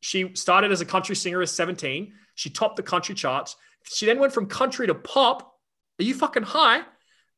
[0.01, 2.13] she started as a country singer at 17.
[2.35, 3.55] She topped the country charts.
[3.83, 5.55] She then went from country to pop.
[5.99, 6.81] Are you fucking high?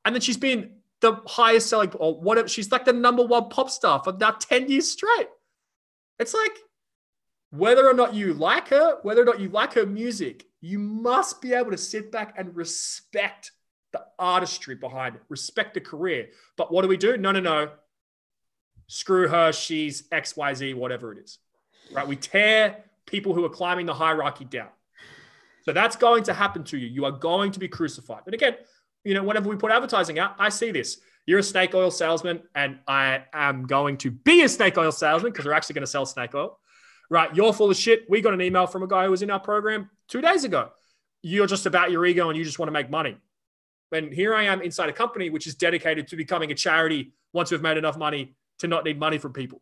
[0.05, 2.47] And then she's been the highest selling or whatever.
[2.47, 5.27] She's like the number one pop star for now 10 years straight.
[6.19, 6.51] It's like
[7.53, 11.41] whether or not you like her, whether or not you like her music, you must
[11.41, 13.51] be able to sit back and respect
[13.91, 16.29] the artistry behind it, respect the career.
[16.57, 17.17] But what do we do?
[17.17, 17.69] No, no, no.
[18.87, 19.51] Screw her.
[19.51, 21.39] She's XYZ, whatever it is
[21.91, 22.07] right?
[22.07, 24.69] We tear people who are climbing the hierarchy down.
[25.63, 26.87] So that's going to happen to you.
[26.87, 28.23] You are going to be crucified.
[28.25, 28.55] And again,
[29.03, 30.99] you know, whenever we put advertising out, I see this.
[31.25, 35.31] You're a snake oil salesman, and I am going to be a snake oil salesman
[35.31, 36.59] because we're actually going to sell snake oil.
[37.13, 37.33] Right?
[37.35, 38.09] You're full of shit.
[38.09, 40.71] We got an email from a guy who was in our program two days ago.
[41.21, 43.17] You're just about your ego and you just want to make money.
[43.91, 47.51] And here I am inside a company which is dedicated to becoming a charity once
[47.51, 49.61] we've made enough money to not need money from people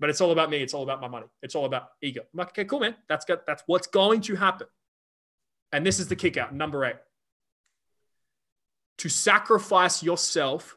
[0.00, 0.58] but it's all about me.
[0.58, 1.26] It's all about my money.
[1.42, 2.20] It's all about ego.
[2.20, 2.94] I'm like, okay, cool, man.
[3.08, 3.40] That's good.
[3.46, 4.66] That's what's going to happen.
[5.72, 6.54] And this is the kick out.
[6.54, 6.96] Number eight.
[8.98, 10.76] To sacrifice yourself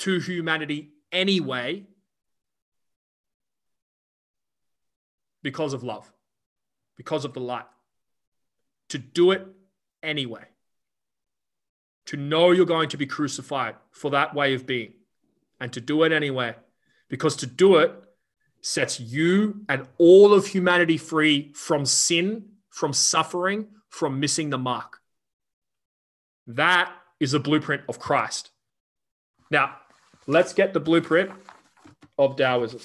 [0.00, 1.86] to humanity anyway
[5.44, 6.10] because of love,
[6.96, 7.66] because of the light.
[8.88, 9.46] To do it
[10.02, 10.46] anyway.
[12.06, 14.94] To know you're going to be crucified for that way of being
[15.60, 16.56] and to do it anyway.
[17.08, 17.92] Because to do it
[18.62, 25.00] sets you and all of humanity free from sin, from suffering, from missing the mark.
[26.46, 28.50] That is a blueprint of Christ.
[29.50, 29.76] Now,
[30.26, 31.30] let's get the blueprint
[32.18, 32.80] of Taoism.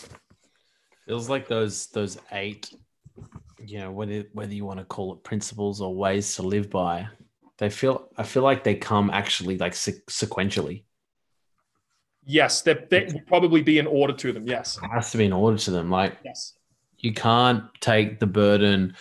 [1.09, 2.71] Feels like those those eight,
[3.65, 7.07] you know, whether whether you want to call it principles or ways to live by,
[7.57, 10.83] they feel I feel like they come actually like sequentially.
[12.23, 14.43] Yes, that that would probably be an order to them.
[14.45, 15.89] Yes, it has to be an order to them.
[15.89, 16.53] Like yes,
[16.99, 18.95] you can't take the burden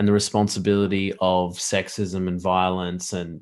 [0.00, 3.40] and the responsibility of sexism and violence and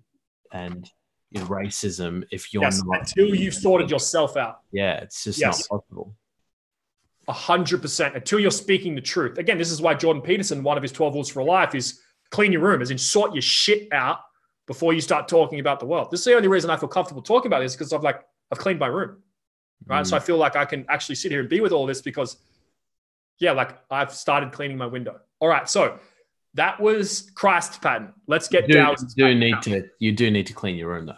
[0.52, 0.90] and
[1.30, 4.59] you know, racism if you're yes, not until you've sorted yourself out.
[4.72, 5.66] Yeah, it's just yes.
[5.70, 6.14] not possible.
[7.30, 9.38] A hundred percent until you're speaking the truth.
[9.38, 12.50] Again, this is why Jordan Peterson, one of his 12 rules for life is clean
[12.50, 14.18] your room, as in sort your shit out
[14.66, 16.10] before you start talking about the world.
[16.10, 18.58] This is the only reason I feel comfortable talking about this because I've like I've
[18.58, 19.22] cleaned my room,
[19.86, 20.02] right?
[20.02, 20.08] Mm.
[20.08, 22.36] So I feel like I can actually sit here and be with all this because,
[23.38, 25.20] yeah, like I've started cleaning my window.
[25.38, 26.00] All right, so
[26.54, 28.12] that was Christ's pattern.
[28.26, 28.96] Let's get you do, down.
[29.16, 29.60] You do need now.
[29.60, 31.14] to you do need to clean your room though.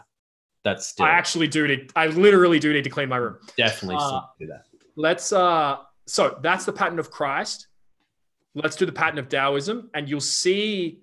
[0.63, 1.07] That's still...
[1.07, 1.91] I actually do need.
[1.97, 3.39] I literally do need to clean my room.
[3.57, 4.65] Definitely uh, do that.
[4.95, 5.33] Let's.
[5.33, 7.69] uh So that's the pattern of Christ.
[8.55, 11.01] Let's do the pattern of Taoism, and you'll see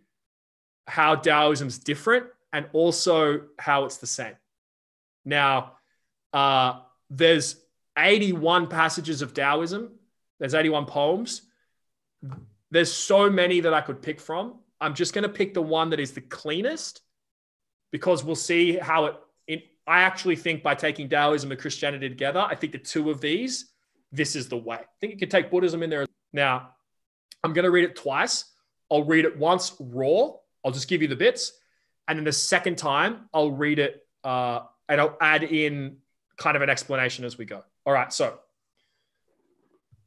[0.88, 4.36] how Taoism's different and also how it's the same.
[5.26, 5.74] Now,
[6.34, 7.56] uh, there's
[7.98, 9.92] 81 passages of Taoism.
[10.40, 11.42] There's 81 poems.
[12.72, 14.60] There's so many that I could pick from.
[14.82, 17.02] I'm just going to pick the one that is the cleanest
[17.92, 19.16] because we'll see how it,
[19.48, 19.64] it.
[19.86, 23.72] I actually think by taking Taoism and Christianity together, I think the two of these,
[24.12, 24.78] this is the way.
[24.78, 26.06] I think you can take Buddhism in there.
[26.34, 26.72] Now,
[27.44, 28.46] I'm going to read it twice.
[28.92, 30.32] I'll read it once raw.
[30.66, 31.54] I'll just give you the bits.
[32.08, 35.98] And then the second time, I'll read it uh, and I'll add in
[36.38, 37.64] kind of an explanation as we go.
[37.86, 38.40] All right, so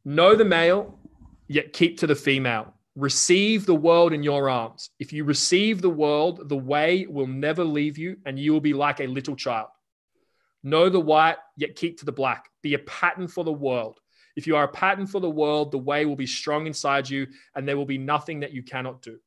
[0.04, 0.98] know the male,
[1.48, 2.74] yet keep to the female.
[2.96, 4.90] Receive the world in your arms.
[4.98, 8.74] If you receive the world, the way will never leave you, and you will be
[8.74, 9.68] like a little child.
[10.62, 12.48] Know the white, yet keep to the black.
[12.62, 13.98] Be a pattern for the world.
[14.36, 17.26] If you are a pattern for the world, the way will be strong inside you,
[17.54, 19.18] and there will be nothing that you cannot do.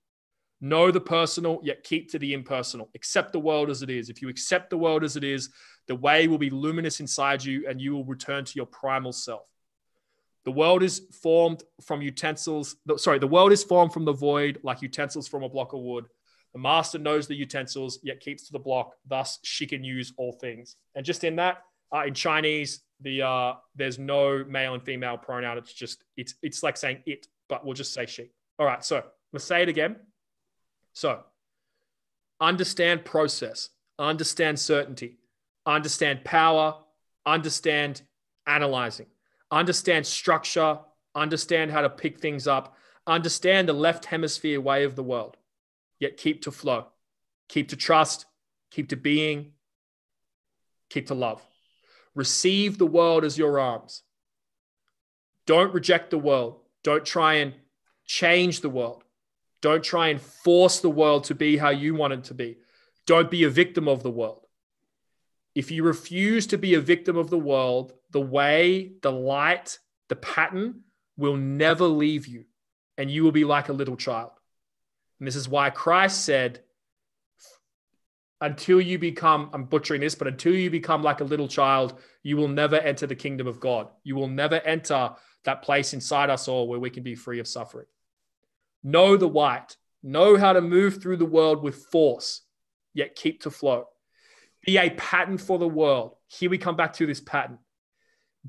[0.62, 2.89] Know the personal, yet keep to the impersonal.
[2.95, 4.10] Accept the world as it is.
[4.10, 5.50] If you accept the world as it is,
[5.88, 9.43] the way will be luminous inside you, and you will return to your primal self.
[10.45, 12.76] The world is formed from utensils.
[12.98, 16.06] Sorry, the world is formed from the void like utensils from a block of wood.
[16.56, 18.96] The master knows the utensils, yet keeps to the block.
[19.08, 20.78] Thus, she can use all things.
[20.96, 21.58] And just in that,
[21.94, 25.60] uh, in Chinese, the uh, there's no male and female pronoun.
[25.60, 28.32] It's just it's it's like saying it, but we'll just say she.
[28.58, 29.98] All right, so let's say it again.
[30.94, 31.20] So,
[32.41, 35.18] understand process, understand certainty,
[35.68, 36.76] understand power,
[37.26, 38.02] understand
[38.48, 39.08] analyzing
[39.52, 40.80] understand structure,
[41.13, 42.76] understand how to pick things up,
[43.08, 45.38] understand the left hemisphere way of the world,
[45.99, 46.88] yet keep to flow,
[47.47, 48.25] keep to trust,
[48.71, 49.53] keep to being,
[50.89, 51.45] keep to love.
[52.13, 54.03] Receive the world as your arms.
[55.45, 56.60] Don't reject the world.
[56.84, 57.53] Don't try and
[58.05, 59.03] change the world.
[59.62, 62.58] Don't try and force the world to be how you want it to be.
[63.05, 64.45] Don't be a victim of the world.
[65.53, 69.79] If you refuse to be a victim of the world, the way, the light,
[70.10, 70.81] the pattern
[71.17, 72.45] will never leave you,
[72.97, 74.31] and you will be like a little child.
[75.19, 76.62] And this is why Christ said,
[78.41, 82.36] until you become, I'm butchering this, but until you become like a little child, you
[82.38, 83.88] will never enter the kingdom of God.
[84.04, 85.12] You will never enter
[85.45, 87.86] that place inside us all where we can be free of suffering.
[88.84, 92.41] Know the white, know how to move through the world with force,
[92.93, 93.86] yet keep to flow.
[94.65, 96.15] Be a pattern for the world.
[96.28, 97.60] Here we come back to this pattern.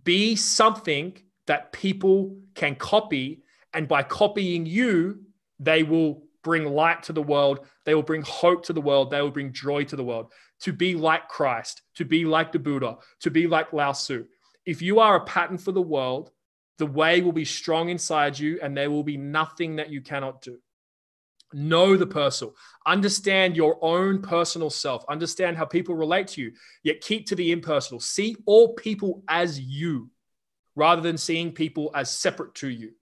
[0.02, 3.44] Be something that people can copy.
[3.72, 5.20] And by copying you,
[5.61, 7.66] they will bring light to the world.
[7.85, 9.11] They will bring hope to the world.
[9.11, 10.32] They will bring joy to the world.
[10.61, 14.26] To be like Christ, to be like the Buddha, to be like Lao Tzu.
[14.64, 16.30] If you are a pattern for the world,
[16.78, 20.40] the way will be strong inside you and there will be nothing that you cannot
[20.40, 20.59] do.
[21.52, 22.54] Know the personal.
[22.87, 25.04] Understand your own personal self.
[25.09, 26.52] Understand how people relate to you,
[26.85, 27.98] yet keep to the impersonal.
[27.98, 30.11] See all people as you
[30.76, 32.92] rather than seeing people as separate to you.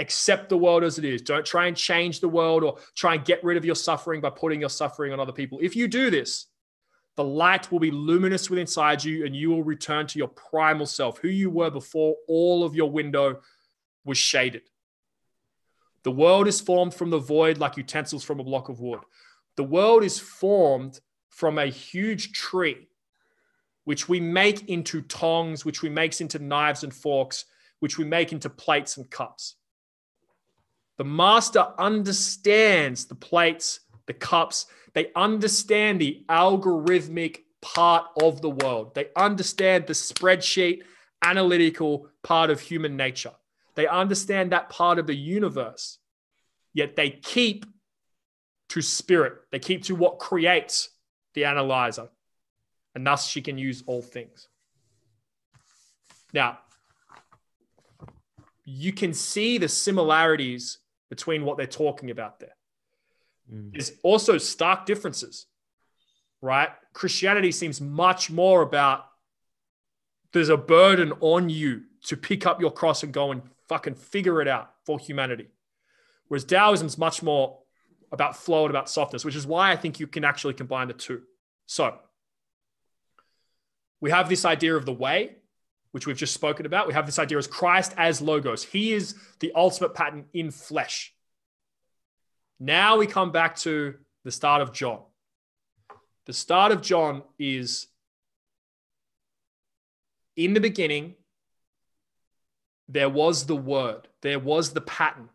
[0.00, 1.20] Accept the world as it is.
[1.20, 4.30] Don't try and change the world or try and get rid of your suffering by
[4.30, 5.58] putting your suffering on other people.
[5.60, 6.46] If you do this,
[7.16, 10.86] the light will be luminous within inside you and you will return to your primal
[10.86, 13.40] self, who you were before all of your window
[14.06, 14.62] was shaded.
[16.02, 19.00] The world is formed from the void like utensils from a block of wood.
[19.56, 22.88] The world is formed from a huge tree,
[23.84, 27.44] which we make into tongs, which we make into knives and forks,
[27.80, 29.56] which we make into plates and cups.
[31.00, 34.66] The master understands the plates, the cups.
[34.92, 38.94] They understand the algorithmic part of the world.
[38.94, 40.82] They understand the spreadsheet,
[41.22, 43.32] analytical part of human nature.
[43.76, 45.96] They understand that part of the universe,
[46.74, 47.64] yet they keep
[48.68, 49.38] to spirit.
[49.50, 50.90] They keep to what creates
[51.32, 52.10] the analyzer,
[52.94, 54.48] and thus she can use all things.
[56.34, 56.58] Now,
[58.66, 60.76] you can see the similarities
[61.10, 62.56] between what they're talking about there.
[63.52, 63.72] Mm.
[63.72, 65.46] There's also stark differences,
[66.40, 66.70] right?
[66.94, 69.04] Christianity seems much more about
[70.32, 74.40] there's a burden on you to pick up your cross and go and fucking figure
[74.40, 75.48] it out for humanity.
[76.28, 77.58] Whereas Taoism is much more
[78.12, 80.94] about flow and about softness, which is why I think you can actually combine the
[80.94, 81.22] two.
[81.66, 81.98] So
[84.00, 85.36] we have this idea of the way,
[85.92, 86.86] which we've just spoken about.
[86.86, 88.62] We have this idea as Christ as Logos.
[88.62, 91.12] He is the ultimate pattern in flesh.
[92.58, 95.00] Now we come back to the start of John.
[96.26, 97.86] The start of John is
[100.36, 101.14] in the beginning,
[102.88, 105.28] there was the word, there was the pattern.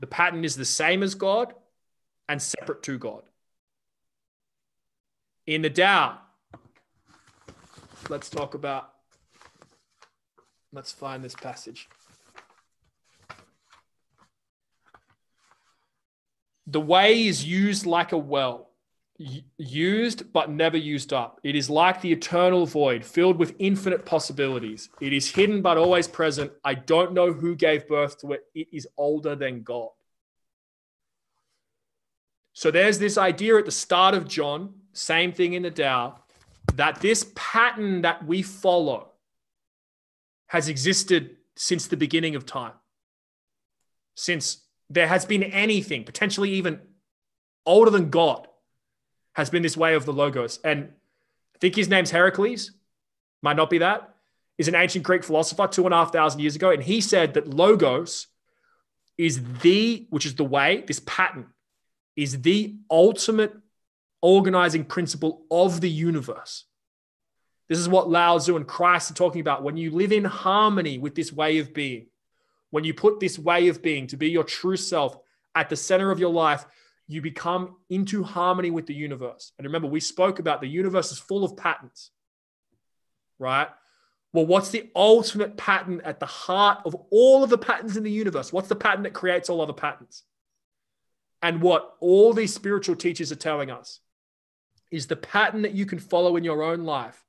[0.00, 1.54] The pattern is the same as God
[2.28, 3.22] and separate to God.
[5.46, 6.18] In the Tao,
[8.10, 8.90] let's talk about,
[10.72, 11.88] let's find this passage.
[16.66, 18.66] The way is used like a well
[19.58, 21.40] used but never used up.
[21.44, 24.88] It is like the eternal void filled with infinite possibilities.
[25.00, 26.52] It is hidden but always present.
[26.64, 28.40] I don't know who gave birth to it.
[28.54, 29.90] It is older than God.
[32.54, 36.19] So there's this idea at the start of John, same thing in the Tao,
[36.80, 39.08] that this pattern that we follow
[40.46, 42.72] has existed since the beginning of time.
[44.20, 44.58] since
[44.88, 46.80] there has been anything, potentially even
[47.64, 48.46] older than God,
[49.32, 50.58] has been this way of the logos.
[50.62, 50.90] And
[51.54, 52.72] I think his name's Heracles,
[53.42, 54.14] might not be that,
[54.58, 56.70] is an ancient Greek philosopher two and a half thousand years ago.
[56.70, 58.26] And he said that logos
[59.16, 61.46] is the, which is the way, this pattern
[62.16, 63.54] is the ultimate
[64.20, 66.64] organizing principle of the universe.
[67.70, 69.62] This is what Lao Tzu and Christ are talking about.
[69.62, 72.08] When you live in harmony with this way of being,
[72.70, 75.16] when you put this way of being to be your true self
[75.54, 76.66] at the center of your life,
[77.06, 79.52] you become into harmony with the universe.
[79.56, 82.10] And remember, we spoke about the universe is full of patterns,
[83.38, 83.68] right?
[84.32, 88.10] Well, what's the ultimate pattern at the heart of all of the patterns in the
[88.10, 88.52] universe?
[88.52, 90.24] What's the pattern that creates all other patterns?
[91.40, 94.00] And what all these spiritual teachers are telling us
[94.90, 97.24] is the pattern that you can follow in your own life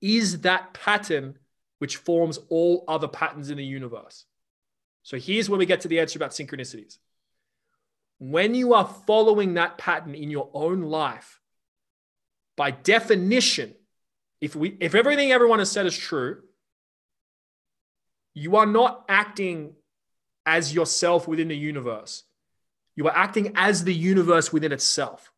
[0.00, 1.38] is that pattern
[1.78, 4.24] which forms all other patterns in the universe.
[5.02, 6.98] So here's where we get to the answer about synchronicities.
[8.18, 11.40] When you are following that pattern in your own life,
[12.56, 13.74] by definition,
[14.40, 16.42] if we if everything everyone has said is true,
[18.34, 19.74] you are not acting
[20.44, 22.24] as yourself within the universe.
[22.96, 25.32] You are acting as the universe within itself.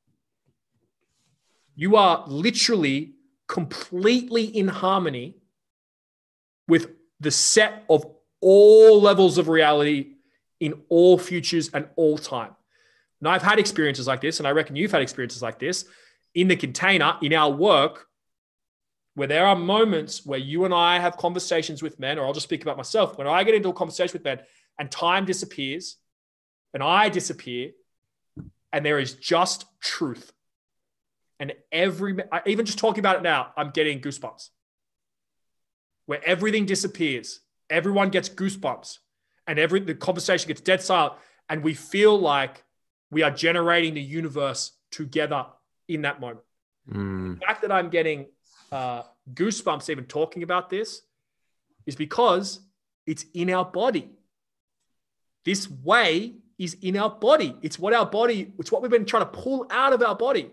[1.76, 3.14] You are literally
[3.50, 5.34] completely in harmony
[6.68, 8.06] with the set of
[8.40, 10.12] all levels of reality
[10.60, 12.54] in all futures and all time.
[13.20, 15.84] Now, I've had experiences like this, and I reckon you've had experiences like this
[16.32, 18.06] in the container, in our work,
[19.14, 22.46] where there are moments where you and I have conversations with men, or I'll just
[22.46, 23.18] speak about myself.
[23.18, 24.38] When I get into a conversation with men
[24.78, 25.96] and time disappears
[26.72, 27.72] and I disappear,
[28.72, 30.32] and there is just truth
[31.40, 32.14] and every,
[32.44, 34.50] even just talking about it now, I'm getting goosebumps.
[36.04, 38.98] Where everything disappears, everyone gets goosebumps,
[39.46, 41.14] and every the conversation gets dead silent,
[41.48, 42.62] and we feel like
[43.10, 45.46] we are generating the universe together
[45.88, 46.40] in that moment.
[46.92, 47.40] Mm.
[47.40, 48.26] The fact that I'm getting
[48.70, 51.02] uh, goosebumps even talking about this
[51.86, 52.60] is because
[53.06, 54.10] it's in our body.
[55.44, 57.56] This way is in our body.
[57.62, 60.50] It's what our body, it's what we've been trying to pull out of our body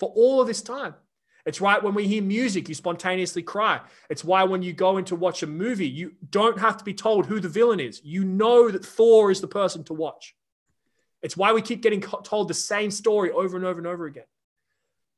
[0.00, 0.94] for all of this time.
[1.46, 3.80] It's right when we hear music, you spontaneously cry.
[4.10, 6.92] It's why when you go in to watch a movie, you don't have to be
[6.92, 8.00] told who the villain is.
[8.04, 10.34] You know that Thor is the person to watch.
[11.22, 14.24] It's why we keep getting told the same story over and over and over again.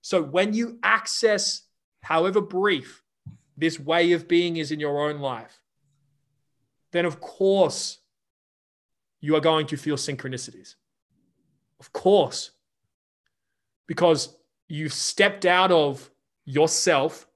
[0.00, 1.62] So when you access,
[2.02, 3.02] however brief,
[3.56, 5.60] this way of being is in your own life,
[6.90, 7.98] then of course
[9.20, 10.74] you are going to feel synchronicities.
[11.78, 12.50] Of course.
[13.86, 14.36] Because
[14.72, 16.10] you've stepped out of
[16.46, 17.26] yourself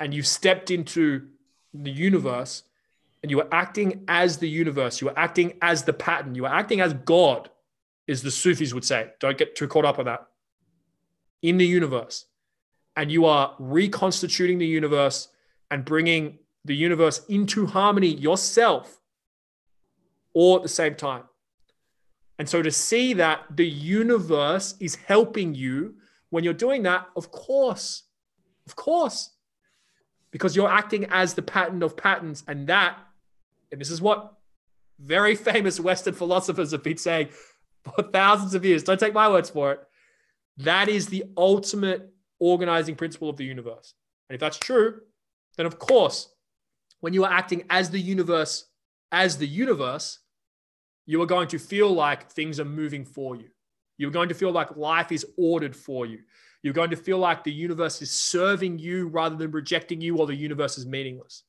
[0.00, 1.28] and you've stepped into
[1.72, 2.64] the universe
[3.22, 5.00] and you are acting as the universe.
[5.00, 6.34] You are acting as the pattern.
[6.34, 7.48] You are acting as God,
[8.08, 9.10] is the Sufis would say.
[9.20, 10.26] Don't get too caught up on that.
[11.42, 12.24] In the universe.
[12.96, 15.28] And you are reconstituting the universe
[15.70, 18.98] and bringing the universe into harmony yourself
[20.34, 21.22] all at the same time.
[22.36, 25.94] And so to see that the universe is helping you
[26.32, 28.04] when you're doing that, of course,
[28.66, 29.32] of course,
[30.30, 32.42] because you're acting as the pattern of patterns.
[32.48, 32.96] And that,
[33.70, 34.32] and this is what
[34.98, 37.28] very famous Western philosophers have been saying
[37.84, 38.82] for thousands of years.
[38.82, 39.80] Don't take my words for it.
[40.56, 42.10] That is the ultimate
[42.40, 43.92] organizing principle of the universe.
[44.30, 45.02] And if that's true,
[45.58, 46.32] then of course,
[47.00, 48.70] when you are acting as the universe,
[49.12, 50.18] as the universe,
[51.04, 53.50] you are going to feel like things are moving for you.
[54.02, 56.18] You're going to feel like life is ordered for you.
[56.64, 60.26] You're going to feel like the universe is serving you rather than rejecting you or
[60.26, 61.44] the universe is meaningless.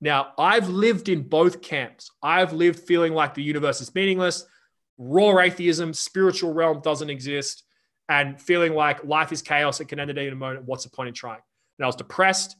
[0.00, 2.12] Now, I've lived in both camps.
[2.22, 4.46] I've lived feeling like the universe is meaningless,
[4.96, 7.64] raw atheism, spiritual realm doesn't exist,
[8.08, 9.80] and feeling like life is chaos.
[9.80, 10.64] It can end at any moment.
[10.66, 11.40] What's the point in trying?
[11.78, 12.54] And I was depressed.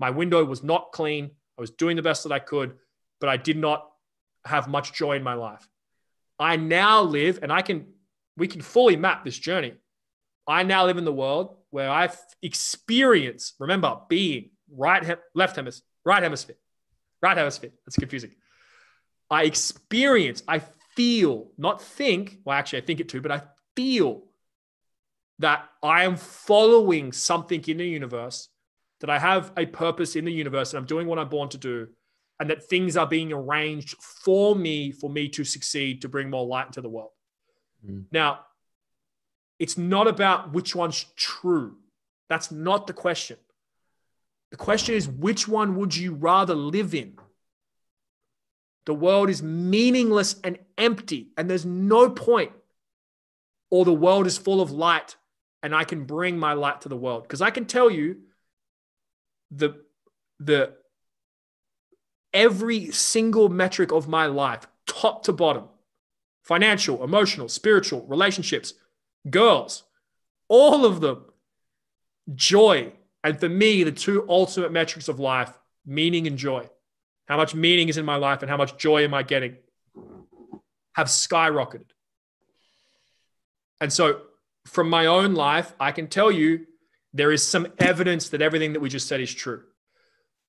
[0.00, 1.30] My window was not clean.
[1.56, 2.74] I was doing the best that I could,
[3.20, 3.88] but I did not
[4.44, 5.68] have much joy in my life.
[6.40, 7.93] I now live, and I can
[8.36, 9.74] we can fully map this journey.
[10.46, 15.86] I now live in the world where I've experienced, remember, being right, he- left hemisphere,
[16.04, 16.56] right hemisphere,
[17.22, 17.70] right hemisphere.
[17.86, 18.32] That's confusing.
[19.30, 20.60] I experience, I
[20.94, 23.42] feel, not think, well, actually, I think it too, but I
[23.74, 24.24] feel
[25.40, 28.48] that I am following something in the universe,
[29.00, 31.58] that I have a purpose in the universe, and I'm doing what I'm born to
[31.58, 31.88] do,
[32.38, 36.46] and that things are being arranged for me, for me to succeed, to bring more
[36.46, 37.10] light into the world.
[37.86, 38.04] Mm.
[38.10, 38.40] Now,
[39.58, 41.76] it's not about which one's true.
[42.28, 43.36] That's not the question.
[44.50, 47.18] The question is, which one would you rather live in?
[48.86, 52.52] The world is meaningless and empty, and there's no point.
[53.70, 55.16] Or the world is full of light,
[55.62, 57.22] and I can bring my light to the world.
[57.22, 58.18] Because I can tell you
[59.50, 59.82] the
[60.38, 60.74] the
[62.32, 65.64] every single metric of my life, top to bottom,
[66.44, 68.74] financial, emotional, spiritual, relationships,
[69.28, 69.82] girls,
[70.48, 71.24] all of them,
[72.34, 72.92] joy.
[73.22, 75.52] And for me, the two ultimate metrics of life,
[75.86, 76.68] meaning and joy.
[77.26, 79.56] How much meaning is in my life and how much joy am I getting?
[80.94, 81.86] Have skyrocketed.
[83.80, 84.20] And so,
[84.66, 86.66] from my own life, I can tell you
[87.12, 89.62] there is some evidence that everything that we just said is true.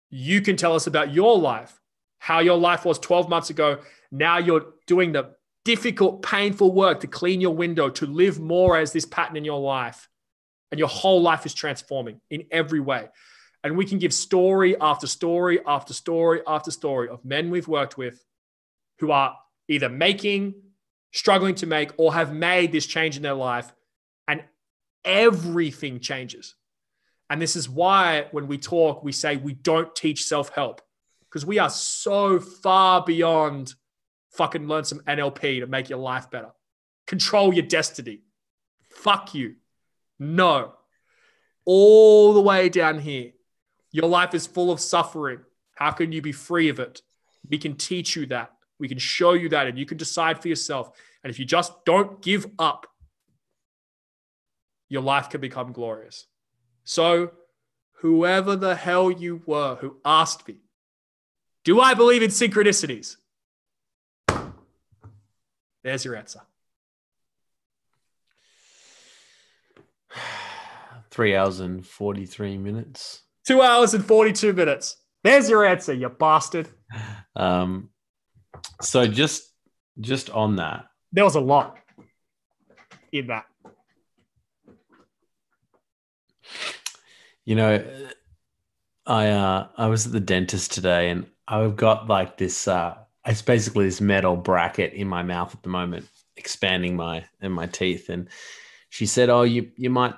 [0.09, 1.79] You can tell us about your life,
[2.19, 3.79] how your life was 12 months ago.
[4.11, 5.34] Now you're doing the
[5.65, 9.59] difficult, painful work to clean your window, to live more as this pattern in your
[9.59, 10.07] life.
[10.71, 13.09] And your whole life is transforming in every way.
[13.63, 17.97] And we can give story after story after story after story of men we've worked
[17.97, 18.23] with
[18.99, 19.35] who are
[19.67, 20.53] either making,
[21.11, 23.73] struggling to make, or have made this change in their life.
[24.27, 24.43] And
[25.03, 26.55] everything changes.
[27.29, 30.81] And this is why when we talk, we say we don't teach self help
[31.21, 33.73] because we are so far beyond
[34.35, 36.51] fucking learn some NLP to make your life better.
[37.07, 38.21] Control your destiny.
[38.89, 39.55] Fuck you.
[40.19, 40.73] No.
[41.65, 43.31] All the way down here
[43.95, 45.39] your life is full of suffering.
[45.75, 47.01] How can you be free of it?
[47.49, 48.51] We can teach you that.
[48.77, 50.91] We can show you that, and you can decide for yourself.
[51.23, 52.87] And if you just don't give up,
[54.89, 56.27] your life can become glorious.
[56.83, 57.31] So,
[58.01, 60.57] whoever the hell you were who asked me,
[61.63, 63.15] Do I believe in synchronicities?
[65.85, 66.41] There's your answer.
[71.11, 73.21] Three hours and 43 minutes.
[73.45, 74.97] Two hours and 42 minutes.
[75.23, 76.67] There's your answer, you bastard.
[77.37, 77.89] Um,
[78.81, 79.51] so just
[79.99, 80.85] just on that.
[81.11, 81.75] There was a lot
[83.11, 83.43] in that.
[87.43, 87.85] You know,
[89.05, 92.95] I uh I was at the dentist today and I've got like this uh
[93.25, 96.07] it's basically this metal bracket in my mouth at the moment,
[96.37, 98.09] expanding my and my teeth.
[98.09, 98.29] And
[98.89, 100.15] she said, Oh, you you might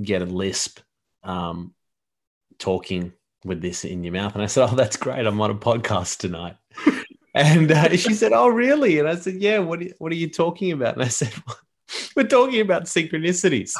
[0.00, 0.80] get a lisp.
[1.22, 1.74] Um,
[2.58, 3.12] talking
[3.44, 4.34] with this in your mouth.
[4.34, 5.26] And I said, Oh, that's great.
[5.26, 6.56] I'm on a podcast tonight.
[7.34, 8.98] and uh, she said, Oh, really?
[8.98, 10.94] And I said, Yeah, what are, you, what are you talking about?
[10.94, 11.32] And I said,
[12.16, 13.72] We're talking about synchronicities.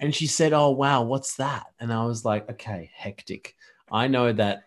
[0.00, 1.66] and she said, Oh, wow, what's that?
[1.80, 3.54] And I was like, Okay, hectic.
[3.90, 4.64] I know that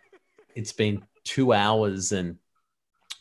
[0.55, 2.37] it's been two hours and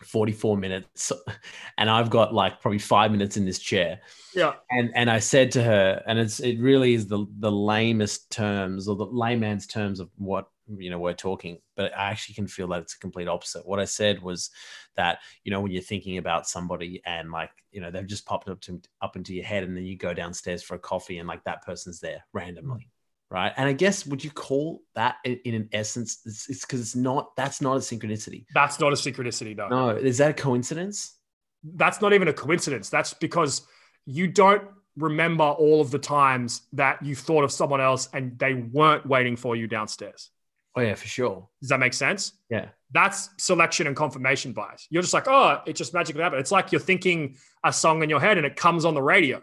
[0.05, 1.13] 44 minutes
[1.79, 4.01] and I've got like probably five minutes in this chair.
[4.35, 4.55] Yeah.
[4.71, 8.89] And and I said to her, and it's it really is the the lamest terms
[8.89, 10.49] or the layman's terms of what
[10.79, 13.67] you know we're talking, but I actually can feel that it's a complete opposite.
[13.67, 14.51] What I said was
[14.97, 18.49] that, you know, when you're thinking about somebody and like, you know, they've just popped
[18.49, 21.29] up to up into your head and then you go downstairs for a coffee and
[21.29, 22.89] like that person's there randomly
[23.35, 23.53] right?
[23.57, 26.21] And I guess would you call that in, in an essence?
[26.25, 27.35] It's because it's, it's, not.
[27.37, 28.47] That's not a synchronicity.
[28.55, 29.57] That's not a synchronicity.
[29.57, 29.69] No.
[29.69, 29.89] No.
[29.91, 31.19] Is that a coincidence?
[31.65, 32.91] That's not even a coincidence.
[32.91, 33.67] That's because
[34.07, 34.63] you don't
[34.97, 39.35] remember all of the times that you thought of someone else and they weren't waiting
[39.35, 40.31] for you downstairs.
[40.77, 41.49] Oh yeah, for sure.
[41.61, 42.33] Does that make sense?
[42.51, 42.69] Yeah.
[42.93, 44.87] That's selection and confirmation bias.
[44.91, 46.41] You're just like, oh, it just magically happened.
[46.41, 49.43] It's like you're thinking a song in your head and it comes on the radio.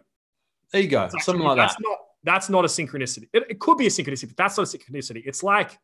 [0.72, 1.10] There you go.
[1.20, 1.82] Something like that's that.
[1.84, 3.28] Not, that's not a synchronicity.
[3.34, 5.24] It, it, could be a synchronicity, but that's not a synchronicity.
[5.26, 5.78] It's like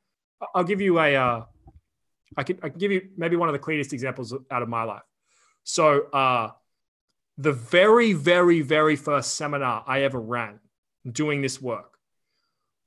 [0.53, 1.45] I'll give you a, uh,
[2.35, 4.83] I can I can give you maybe one of the cleanest examples out of my
[4.83, 5.03] life.
[5.63, 6.51] So uh,
[7.37, 10.59] the very very very first seminar I ever ran
[11.09, 11.97] doing this work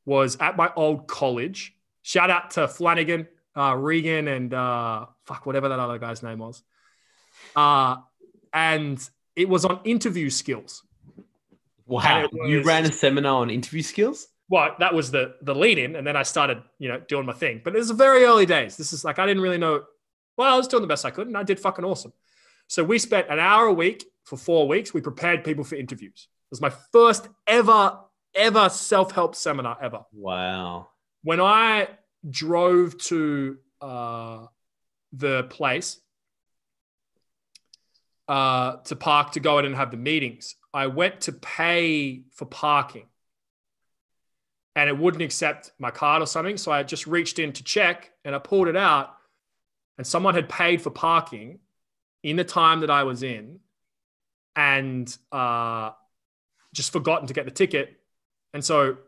[0.05, 1.75] was at my old college.
[2.03, 6.63] Shout out to Flanagan, uh, Regan, and uh, fuck whatever that other guy's name was.
[7.55, 7.97] Uh,
[8.53, 10.83] and it was on interview skills.
[11.91, 14.29] Wow, was, you ran a seminar on interview skills.
[14.49, 17.33] Well, that was the the lead in, and then I started, you know, doing my
[17.33, 17.61] thing.
[17.65, 18.77] But it was very early days.
[18.77, 19.83] This is like I didn't really know.
[20.37, 22.13] Well, I was doing the best I could, and I did fucking awesome.
[22.69, 24.95] So we spent an hour a week for four weeks.
[24.95, 26.29] We prepared people for interviews.
[26.29, 27.99] It was my first ever
[28.35, 30.05] ever self help seminar ever.
[30.13, 30.89] Wow.
[31.23, 31.89] When I
[32.29, 34.47] drove to uh,
[35.13, 36.01] the place
[38.29, 42.45] uh, to park to go in and have the meetings, I went to pay for
[42.45, 43.07] parking
[44.77, 46.57] and it wouldn't accept my card or something.
[46.57, 49.15] So I just reached in to check and I pulled it out
[49.99, 51.59] and someone had paid for parking
[52.23, 53.61] in the time that I was in
[54.55, 55.91] and uh,
[56.73, 57.97] just forgotten to get the ticket.
[58.55, 58.99] And so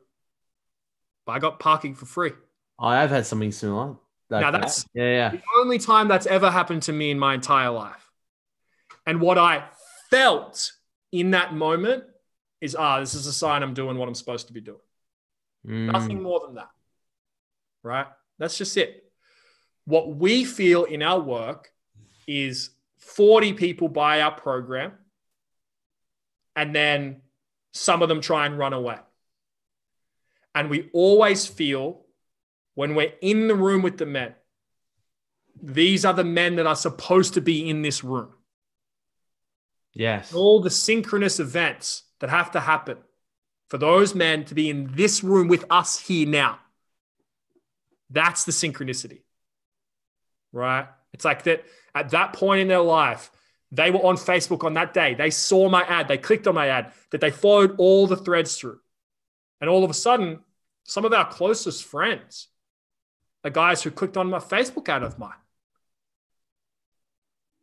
[1.26, 2.32] I got parking for free.
[2.78, 3.96] I have had something similar.
[4.30, 4.90] Like now that's that?
[4.94, 5.28] yeah, yeah.
[5.30, 8.10] the only time that's ever happened to me in my entire life.
[9.06, 9.64] And what I
[10.10, 10.72] felt
[11.12, 12.04] in that moment
[12.60, 14.78] is, ah, this is a sign I'm doing what I'm supposed to be doing.
[15.66, 15.92] Mm.
[15.92, 16.70] Nothing more than that.
[17.82, 18.06] Right?
[18.38, 19.04] That's just it.
[19.84, 21.70] What we feel in our work
[22.26, 24.92] is 40 people buy our program
[26.54, 27.22] and then
[27.72, 28.98] some of them try and run away.
[30.54, 32.02] And we always feel
[32.74, 34.34] when we're in the room with the men,
[35.60, 38.32] these are the men that are supposed to be in this room.
[39.94, 40.32] Yes.
[40.34, 42.98] All the synchronous events that have to happen
[43.68, 46.58] for those men to be in this room with us here now.
[48.10, 49.22] That's the synchronicity,
[50.52, 50.86] right?
[51.12, 51.64] It's like that
[51.94, 53.30] at that point in their life,
[53.70, 55.14] they were on Facebook on that day.
[55.14, 58.56] They saw my ad, they clicked on my ad, that they followed all the threads
[58.56, 58.78] through.
[59.60, 60.40] And all of a sudden,
[60.84, 62.48] some of our closest friends
[63.44, 65.32] are guys who clicked on my Facebook ad of mine.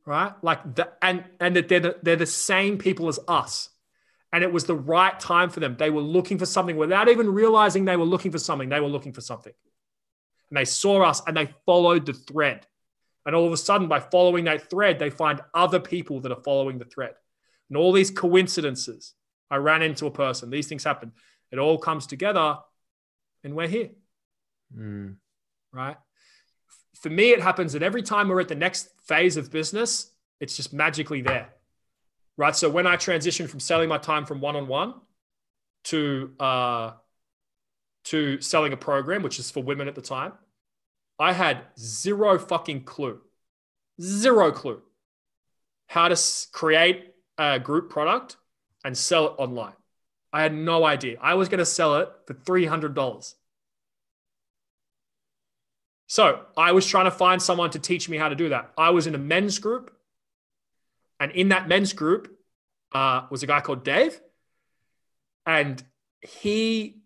[0.09, 0.33] Right?
[0.41, 3.69] Like the, and and that they're the, they're the same people as us.
[4.33, 5.75] And it was the right time for them.
[5.77, 8.69] They were looking for something without even realizing they were looking for something.
[8.69, 9.53] They were looking for something.
[10.49, 12.65] And they saw us and they followed the thread.
[13.27, 16.41] And all of a sudden, by following that thread, they find other people that are
[16.43, 17.13] following the thread.
[17.69, 19.13] And all these coincidences.
[19.51, 21.11] I ran into a person, these things happen.
[21.51, 22.57] It all comes together,
[23.43, 23.89] and we're here.
[24.75, 25.17] Mm.
[25.71, 25.97] Right.
[26.99, 30.55] For me, it happens that every time we're at the next phase of business, it's
[30.55, 31.49] just magically there.
[32.37, 32.55] Right.
[32.55, 34.93] So when I transitioned from selling my time from one on one
[35.85, 36.91] to, uh,
[38.05, 40.33] to selling a program, which is for women at the time,
[41.17, 43.19] I had zero fucking clue,
[44.01, 44.81] zero clue
[45.89, 46.21] how to
[46.51, 48.37] create a group product
[48.85, 49.73] and sell it online.
[50.31, 51.17] I had no idea.
[51.19, 53.33] I was going to sell it for $300.
[56.09, 58.73] So I was trying to find someone to teach me how to do that.
[58.77, 59.95] I was in a men's group.
[61.21, 62.37] And in that men's group
[62.91, 64.19] uh, was a guy called Dave.
[65.45, 65.81] And
[66.21, 66.97] he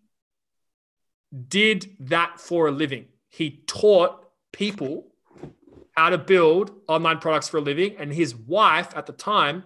[1.48, 5.08] did that for a living he taught people
[5.96, 7.96] how to build online products for a living.
[7.98, 9.64] And his wife at the time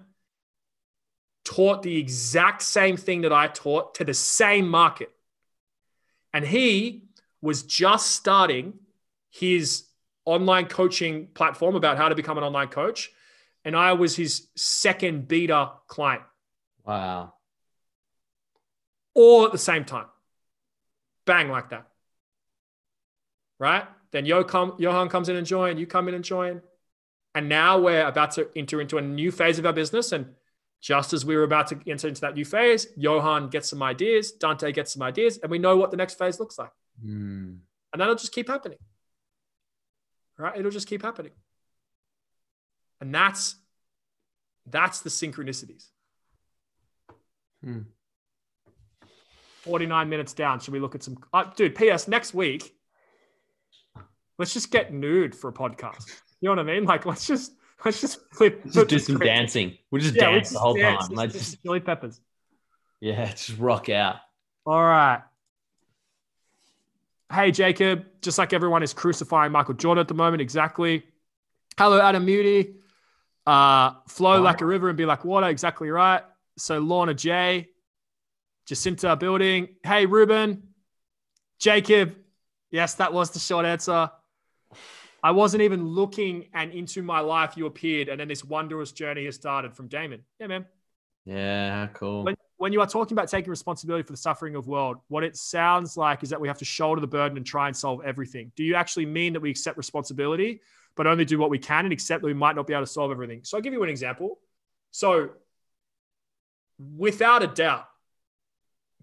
[1.45, 5.11] taught the exact same thing that I taught to the same market.
[6.33, 7.09] And he
[7.43, 8.73] was just starting
[9.39, 9.85] his
[10.25, 13.11] online coaching platform about how to become an online coach.
[13.65, 16.23] And I was his second beta client.
[16.85, 17.35] Wow.
[19.15, 20.07] All at the same time.
[21.27, 21.89] Bang, like that
[23.59, 23.85] right?
[24.11, 26.63] Then Jono comes in and join, you come in and join.
[27.35, 30.13] And now we're about to enter into a new phase of our business.
[30.13, 30.35] And
[30.81, 34.33] just as we were about to enter into that new phase, Jono gets some ideas,
[34.33, 36.71] Dante gets some ideas, and we know what the next phase looks like.
[37.05, 37.59] Mm.
[37.93, 38.79] And that'll just keep happening.
[40.39, 40.59] Right?
[40.59, 41.33] It'll just keep happening.
[43.01, 43.57] And that's
[44.67, 45.87] that's the synchronicities.
[47.63, 47.81] Hmm.
[49.63, 50.61] 49 minutes down.
[50.61, 52.79] Should we look at some uh, dude, PS next week
[54.39, 56.09] let's just get nude for a podcast.
[56.41, 56.85] You know what I mean?
[56.85, 57.53] Like, let's just
[57.85, 58.63] let's just flip.
[58.71, 59.77] Just do some dancing.
[59.91, 61.09] We'll just yeah, dance just the whole dance.
[61.09, 61.17] time.
[61.17, 62.21] Let's just, chili peppers.
[63.01, 64.17] Yeah, just rock out.
[64.65, 65.23] All right.
[67.33, 68.07] Hey, Jacob.
[68.23, 71.05] Just like everyone is crucifying Michael Jordan at the moment, exactly.
[71.77, 72.75] Hello, Adam Moody.
[73.47, 76.23] Uh, flow like a river and be like water, exactly right.
[76.59, 77.69] So Lorna J,
[78.67, 79.69] Jacinta building.
[79.83, 80.69] Hey, Ruben,
[81.59, 82.17] Jacob.
[82.71, 84.11] Yes, that was the short answer.
[85.23, 89.25] I wasn't even looking, and into my life you appeared, and then this wondrous journey
[89.25, 90.25] has started from Damon.
[90.39, 90.67] Yeah, man.
[91.25, 92.25] Yeah, how cool.
[92.25, 95.37] When, when you are talking about taking responsibility for the suffering of world, what it
[95.37, 98.53] sounds like is that we have to shoulder the burden and try and solve everything.
[98.57, 100.61] Do you actually mean that we accept responsibility,
[100.97, 102.91] but only do what we can and accept that we might not be able to
[102.91, 103.41] solve everything?
[103.45, 104.41] So I'll give you an example.
[104.91, 105.31] So,
[106.97, 107.87] without a doubt,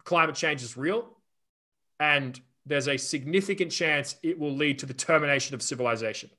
[0.04, 1.18] climate change is real,
[1.98, 6.30] and there's a significant chance it will lead to the termination of civilization.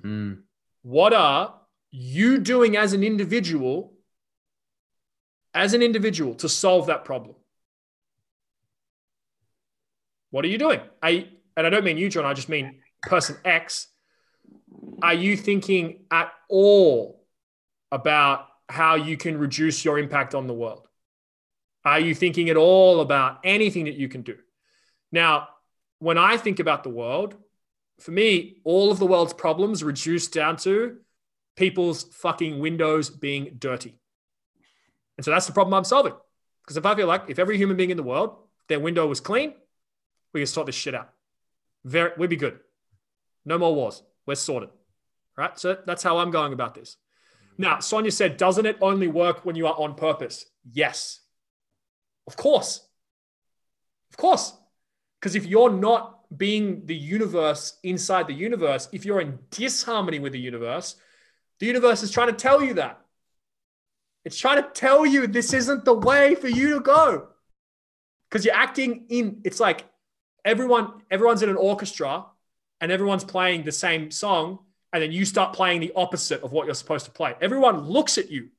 [0.00, 0.42] Mm.
[0.82, 1.54] What are
[1.90, 3.92] you doing as an individual,
[5.54, 7.36] as an individual, to solve that problem?
[10.30, 10.80] What are you doing?
[11.02, 12.24] I and I don't mean you, John.
[12.24, 13.88] I just mean person X.
[15.02, 17.24] Are you thinking at all
[17.90, 20.86] about how you can reduce your impact on the world?
[21.84, 24.36] Are you thinking at all about anything that you can do?
[25.10, 25.48] Now,
[26.00, 27.36] when I think about the world,
[27.98, 30.98] for me, all of the world's problems reduce down to
[31.56, 33.98] people's fucking windows being dirty.
[35.18, 36.14] And so that's the problem I'm solving.
[36.64, 38.36] Because if I feel like if every human being in the world,
[38.68, 39.52] their window was clean,
[40.32, 41.10] we can sort this shit out.
[41.84, 42.60] Very, we'd be good.
[43.44, 44.02] No more wars.
[44.26, 44.70] We're sorted.
[45.36, 45.58] Right.
[45.58, 46.96] So that's how I'm going about this.
[47.56, 50.46] Now, Sonia said, doesn't it only work when you are on purpose?
[50.72, 51.20] Yes.
[52.26, 52.86] Of course.
[54.10, 54.52] Of course.
[55.20, 60.32] Because if you're not being the universe inside the universe, if you're in disharmony with
[60.32, 60.96] the universe,
[61.58, 63.00] the universe is trying to tell you that.
[64.28, 67.28] It's trying to tell you this isn't the way for you to go.
[68.28, 69.86] Because you're acting in, it's like
[70.44, 72.26] everyone, everyone's in an orchestra
[72.78, 74.58] and everyone's playing the same song,
[74.92, 77.36] and then you start playing the opposite of what you're supposed to play.
[77.40, 78.50] Everyone looks at you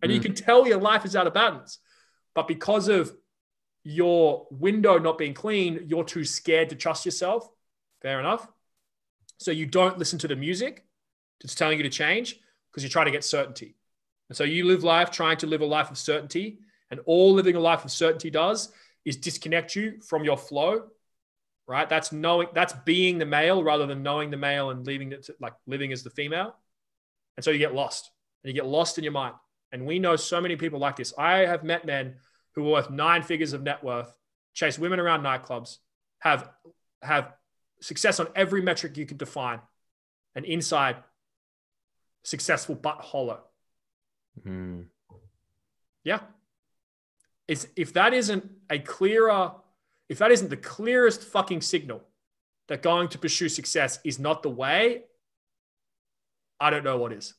[0.00, 0.14] and mm.
[0.14, 1.80] you can tell your life is out of balance.
[2.34, 3.14] But because of
[3.84, 7.46] your window not being clean, you're too scared to trust yourself.
[8.00, 8.48] Fair enough.
[9.36, 10.86] So you don't listen to the music
[11.42, 12.40] that's telling you to change
[12.70, 13.76] because you're trying to get certainty.
[14.30, 16.60] And so you live life trying to live a life of certainty.
[16.90, 18.72] And all living a life of certainty does
[19.04, 20.84] is disconnect you from your flow,
[21.66, 21.88] right?
[21.88, 25.34] That's knowing, that's being the male rather than knowing the male and leaving it, to,
[25.40, 26.54] like living as the female.
[27.36, 28.10] And so you get lost
[28.42, 29.34] and you get lost in your mind.
[29.72, 31.12] And we know so many people like this.
[31.18, 32.14] I have met men
[32.54, 34.12] who are worth nine figures of net worth,
[34.54, 35.78] chase women around nightclubs,
[36.20, 36.48] have
[37.02, 37.32] have
[37.80, 39.60] success on every metric you could define,
[40.34, 40.96] and inside
[42.24, 43.40] successful but hollow.
[44.46, 44.86] Mm.
[46.04, 46.20] Yeah.
[47.48, 49.52] It's, if that isn't a clearer,
[50.08, 52.02] if that isn't the clearest fucking signal
[52.68, 55.02] that going to pursue success is not the way,
[56.60, 57.34] I don't know what is.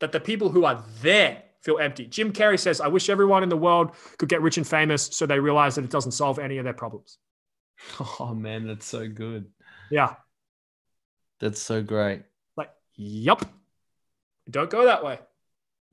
[0.00, 2.06] That the people who are there feel empty.
[2.06, 5.26] Jim Carrey says, I wish everyone in the world could get rich and famous so
[5.26, 7.18] they realize that it doesn't solve any of their problems.
[8.18, 9.46] Oh, man, that's so good.
[9.90, 10.14] Yeah.
[11.40, 12.22] That's so great.
[12.56, 13.42] Like, yep.
[14.48, 15.18] Don't go that way.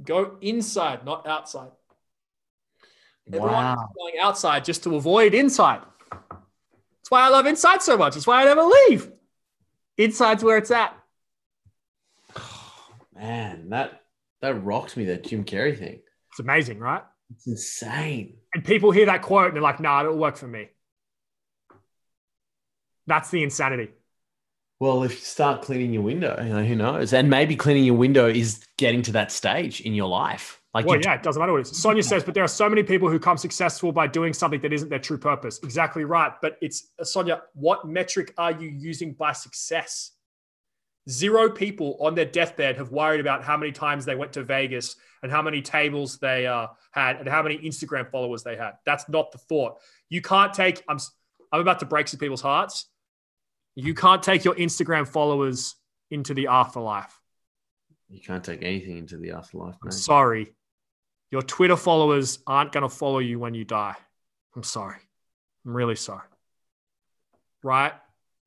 [0.03, 1.71] Go inside, not outside.
[3.27, 5.81] Everyone going outside just to avoid inside.
[6.11, 8.15] That's why I love inside so much.
[8.15, 9.11] That's why I never leave.
[9.97, 10.97] Inside's where it's at.
[12.35, 12.83] Oh,
[13.15, 14.01] man, that
[14.41, 16.01] that rocked me, that Jim Carrey thing.
[16.31, 17.03] It's amazing, right?
[17.35, 18.37] It's insane.
[18.53, 20.69] And people hear that quote and they're like, nah, it'll work for me.
[23.07, 23.91] That's the insanity.
[24.83, 27.13] Well, if you start cleaning your window, you know, who knows?
[27.13, 30.61] And maybe cleaning your window is getting to that stage in your life.
[30.73, 31.77] Like, well, yeah, it doesn't matter what it is.
[31.77, 34.73] Sonia says, but there are so many people who come successful by doing something that
[34.73, 35.61] isn't their true purpose.
[35.63, 36.33] Exactly right.
[36.41, 40.11] But it's Sonia, what metric are you using by success?
[41.09, 44.97] Zero people on their deathbed have worried about how many times they went to Vegas
[45.21, 48.73] and how many tables they uh, had and how many Instagram followers they had.
[48.85, 49.77] That's not the thought.
[50.09, 50.99] You can't take, I'm,
[51.53, 52.89] I'm about to break some people's hearts.
[53.75, 55.75] You can't take your Instagram followers
[56.11, 57.19] into the afterlife.
[58.09, 59.91] You can't take anything into the afterlife, man.
[59.91, 60.53] sorry.
[61.31, 63.95] Your Twitter followers aren't going to follow you when you die.
[64.55, 64.97] I'm sorry.
[65.65, 66.27] I'm really sorry.
[67.63, 67.93] Right?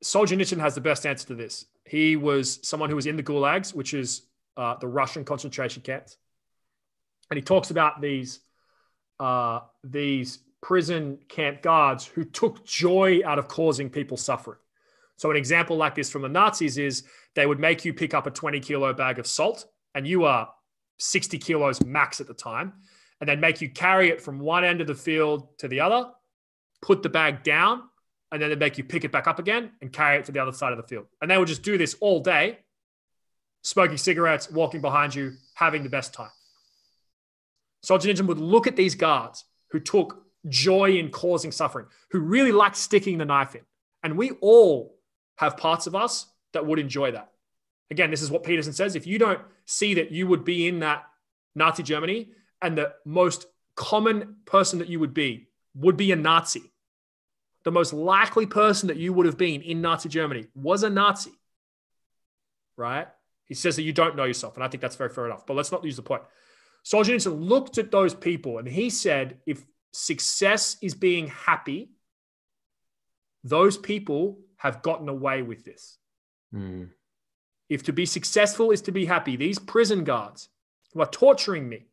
[0.03, 1.65] Solzhenitsyn has the best answer to this.
[1.85, 4.23] He was someone who was in the gulags, which is
[4.55, 6.17] uh, the Russian concentration camps,
[7.29, 8.39] and he talks about these
[9.19, 14.59] uh, these prison camp guards who took joy out of causing people suffering.
[15.17, 17.03] So an example like this from the Nazis is
[17.35, 20.49] they would make you pick up a 20 kilo bag of salt, and you are
[20.99, 22.73] 60 kilos max at the time,
[23.19, 26.09] and they'd make you carry it from one end of the field to the other,
[26.81, 27.81] put the bag down,
[28.31, 30.39] and then they make you pick it back up again and carry it to the
[30.39, 31.05] other side of the field.
[31.21, 32.59] And they would just do this all day,
[33.63, 36.29] smoking cigarettes, walking behind you, having the best time.
[37.85, 42.75] Solzhenitsyn would look at these guards who took joy in causing suffering, who really liked
[42.75, 43.61] sticking the knife in.
[44.03, 44.96] And we all
[45.37, 47.31] have parts of us that would enjoy that.
[47.89, 48.95] Again, this is what Peterson says.
[48.95, 51.05] If you don't see that you would be in that
[51.55, 52.31] Nazi Germany
[52.61, 56.73] and the most common person that you would be would be a Nazi,
[57.63, 61.31] the most likely person that you would have been in Nazi Germany was a Nazi,
[62.75, 63.07] right?
[63.45, 64.55] He says that you don't know yourself.
[64.55, 65.45] And I think that's very fair enough.
[65.45, 66.23] But let's not lose the point.
[66.85, 71.91] Solzhenitsyn looked at those people and he said, if success is being happy,
[73.43, 75.97] those people have gotten away with this.
[76.53, 76.89] Mm.
[77.69, 80.49] If to be successful is to be happy, these prison guards
[80.93, 81.87] who are torturing me,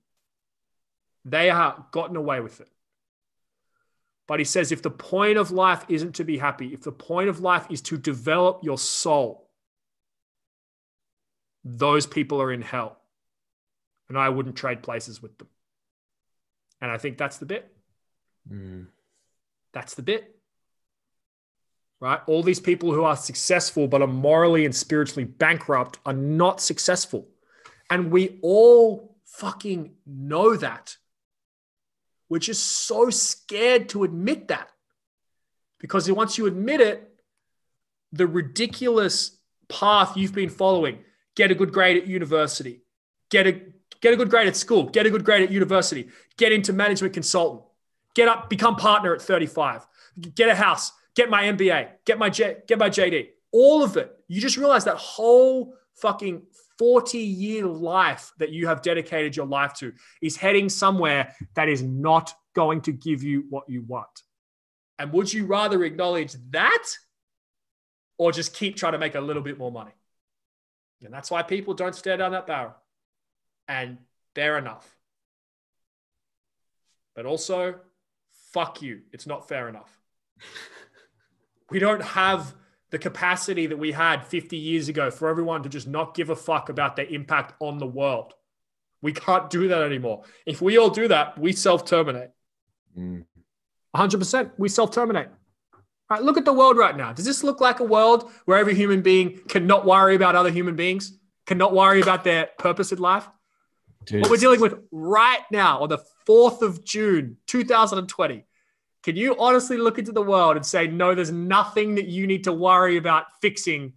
[1.25, 2.69] they have gotten away with it.
[4.27, 7.29] But he says if the point of life isn't to be happy, if the point
[7.29, 9.51] of life is to develop your soul,
[11.65, 12.99] those people are in hell.
[14.09, 15.49] And I wouldn't trade places with them.
[16.81, 17.75] And I think that's the bit.
[18.51, 18.87] Mm.
[19.73, 20.34] That's the bit.
[22.01, 22.21] Right?
[22.27, 27.29] All these people who are successful but are morally and spiritually bankrupt are not successful.
[27.91, 30.97] And we all fucking know that.
[32.29, 34.71] We're just so scared to admit that.
[35.79, 37.11] Because once you admit it,
[38.13, 39.39] the ridiculous
[39.69, 40.99] path you've been following.
[41.37, 42.83] Get a good grade at university.
[43.31, 43.61] Get a
[44.01, 44.85] get a good grade at school.
[44.85, 46.09] Get a good grade at university.
[46.37, 47.63] Get into management consultant.
[48.15, 49.87] Get up, become partner at 35.
[50.35, 50.93] Get a house.
[51.15, 51.89] Get my MBA.
[52.05, 53.29] Get my J, get my JD.
[53.53, 54.15] All of it.
[54.29, 56.43] You just realize that whole fucking
[56.79, 61.83] 40 year life that you have dedicated your life to is heading somewhere that is
[61.83, 64.23] not going to give you what you want.
[64.99, 66.85] And would you rather acknowledge that
[68.19, 69.93] or just keep trying to make a little bit more money?
[71.03, 72.75] And that's why people don't stare down that barrel.
[73.69, 73.99] And
[74.35, 74.89] they're enough.
[77.15, 77.77] But also,
[78.53, 79.03] fuck you.
[79.13, 80.01] It's not fair enough.
[81.75, 82.55] we don't have
[82.91, 86.37] the capacity that we had 50 years ago for everyone to just not give a
[86.37, 88.33] fuck about their impact on the world.
[89.03, 90.23] We can't do that anymore.
[90.47, 92.31] If we all do that, we self terminate.
[92.97, 93.25] Mm.
[93.97, 94.53] 100%.
[94.57, 95.27] We self terminate.
[96.09, 97.13] Right, look at the world right now.
[97.13, 100.77] Does this look like a world where every human being cannot worry about other human
[100.77, 103.29] beings, cannot worry about their purpose in life?
[104.05, 104.23] Dude.
[104.23, 105.99] What we're dealing with right now on the
[106.29, 108.45] 4th of June, 2020
[109.05, 112.45] can you honestly look into the world and say, no, there's nothing that you need
[112.45, 113.93] to worry about fixing?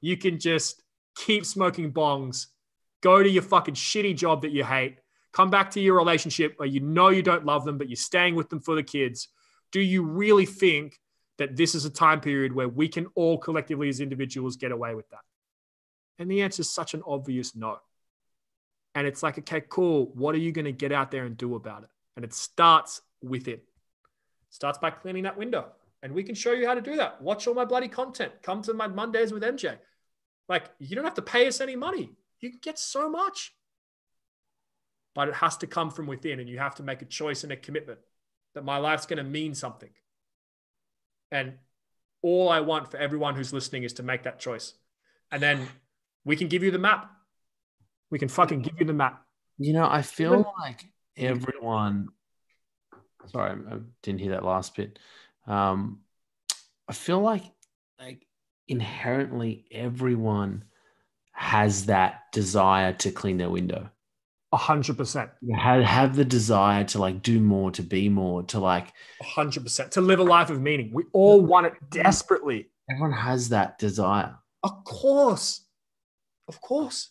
[0.00, 0.80] You can just
[1.16, 2.46] keep smoking bongs,
[3.02, 4.98] go to your fucking shitty job that you hate,
[5.32, 8.36] come back to your relationship where you know you don't love them, but you're staying
[8.36, 9.26] with them for the kids.
[9.72, 11.00] Do you really think
[11.38, 14.94] that this is a time period where we can all collectively as individuals get away
[14.94, 15.22] with that?
[16.20, 17.78] And the answer is such an obvious no.
[18.94, 20.12] And it's like, okay, cool.
[20.14, 21.88] What are you going to get out there and do about it?
[22.14, 23.64] And it starts with it
[24.54, 25.66] starts by cleaning that window.
[26.00, 27.20] And we can show you how to do that.
[27.20, 28.32] Watch all my bloody content.
[28.42, 29.78] Come to my Mondays with MJ.
[30.48, 32.12] Like, you don't have to pay us any money.
[32.38, 33.52] You can get so much.
[35.12, 37.52] But it has to come from within, and you have to make a choice and
[37.52, 37.98] a commitment
[38.54, 39.90] that my life's going to mean something.
[41.32, 41.54] And
[42.22, 44.74] all I want for everyone who's listening is to make that choice.
[45.32, 45.66] And then
[46.24, 47.10] we can give you the map.
[48.10, 49.24] We can fucking give you the map.
[49.58, 50.84] You know, I feel like
[51.16, 52.08] everyone
[53.26, 54.98] Sorry, I didn't hear that last bit.
[55.46, 56.00] Um,
[56.88, 57.44] I feel like
[57.98, 58.26] like
[58.68, 60.64] inherently everyone
[61.32, 63.90] has that desire to clean their window.
[64.52, 65.30] A hundred percent.
[65.56, 69.64] Have have the desire to like do more, to be more, to like a hundred
[69.64, 70.90] percent to live a life of meaning.
[70.92, 72.70] We all want it desperately.
[72.88, 74.36] Everyone has that desire.
[74.62, 75.62] Of course.
[76.46, 77.10] Of course.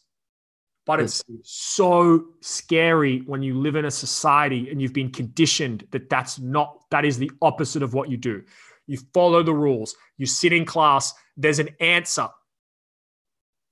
[0.85, 6.09] But it's so scary when you live in a society and you've been conditioned that
[6.09, 8.43] that's not, that is the opposite of what you do.
[8.85, 12.27] You follow the rules, you sit in class, there's an answer.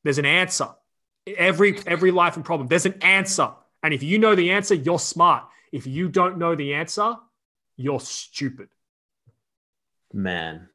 [0.04, 0.70] There's an answer.
[1.38, 3.52] Every every life and problem, there's an answer.
[3.84, 5.44] And if you know the answer, you're smart.
[5.72, 7.16] If you don't know the answer,
[7.78, 8.70] you're stupid.
[10.14, 10.70] Man.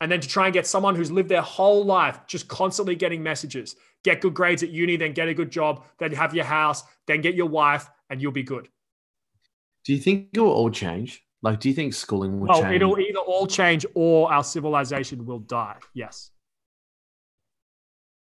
[0.00, 3.22] And then to try and get someone who's lived their whole life just constantly getting
[3.22, 3.76] messages
[4.06, 7.20] get good grades at uni, then get a good job, then have your house, then
[7.20, 8.68] get your wife, and you'll be good.
[9.84, 11.24] Do you think it will all change?
[11.42, 12.76] Like, do you think schooling will oh, change?
[12.76, 15.76] It'll either all change or our civilization will die.
[15.92, 16.30] Yes.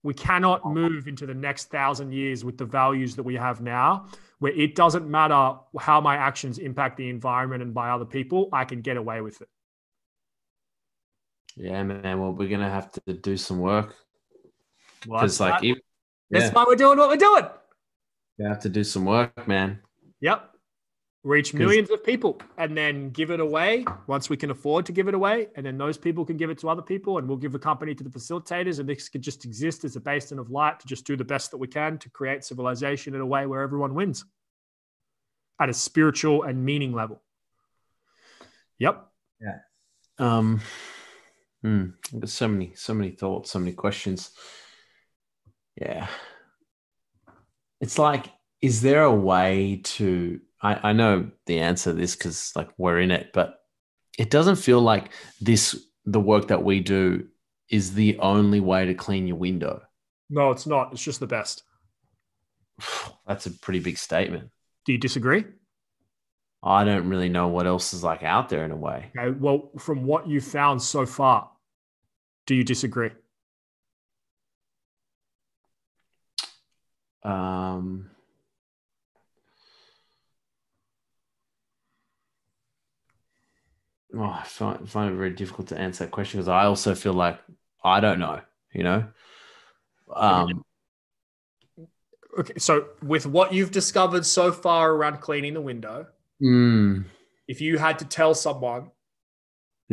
[0.03, 4.07] We cannot move into the next thousand years with the values that we have now,
[4.39, 8.64] where it doesn't matter how my actions impact the environment and by other people, I
[8.64, 9.49] can get away with it.
[11.57, 12.21] Yeah, man.
[12.21, 13.95] Well, we're going to have to do some work
[15.03, 15.81] because like even,
[16.31, 16.41] yeah.
[16.41, 17.45] that's why we're doing what we're doing.
[18.39, 19.81] You have to do some work, man.
[20.21, 20.51] Yep.
[21.23, 25.09] Reach millions of people and then give it away once we can afford to give
[25.09, 25.49] it away.
[25.55, 27.95] And then those people can give it to other people and we'll give the company
[27.95, 28.79] to the facilitators.
[28.79, 31.51] And this could just exist as a basin of light to just do the best
[31.53, 34.25] that we can to create civilization in a way where everyone wins
[35.61, 37.23] at a spiritual and meaning level.
[38.79, 39.07] Yep.
[39.41, 39.59] Yeah.
[40.19, 40.61] Um,
[41.65, 41.87] hmm.
[42.12, 44.31] There's so many, so many thoughts, so many questions.
[45.81, 46.07] Yeah.
[47.81, 48.27] It's like,
[48.61, 50.41] is there a way to?
[50.62, 53.59] I, I know the answer to this because like we're in it, but
[54.19, 55.11] it doesn't feel like
[55.41, 57.27] this the work that we do
[57.69, 59.83] is the only way to clean your window.
[60.31, 60.93] No, it's not.
[60.93, 61.62] It's just the best.
[63.27, 64.51] That's a pretty big statement.
[64.85, 65.45] Do you disagree?
[66.62, 69.11] I don't really know what else is like out there in a way.
[69.19, 71.51] Okay, well, from what you've found so far,
[72.47, 73.11] do you disagree?
[77.22, 78.11] Um,
[84.14, 87.14] oh, I find, find it very difficult to answer that question because I also feel
[87.14, 87.40] like
[87.82, 88.40] I don't know,
[88.72, 89.07] you know?
[90.14, 90.64] Um,
[92.38, 96.07] okay, so with what you've discovered so far around cleaning the window,
[96.42, 97.05] mm,
[97.49, 98.90] if you had to tell someone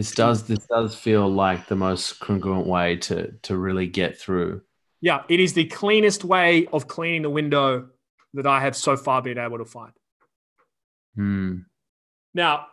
[0.02, 4.64] This does this does feel like the most congruent way to to really get through.
[5.00, 7.88] Yeah, it is the cleanest way of cleaning the window
[8.34, 9.92] that I have so far been able to find.
[11.16, 11.56] Hmm.
[12.34, 12.66] Now,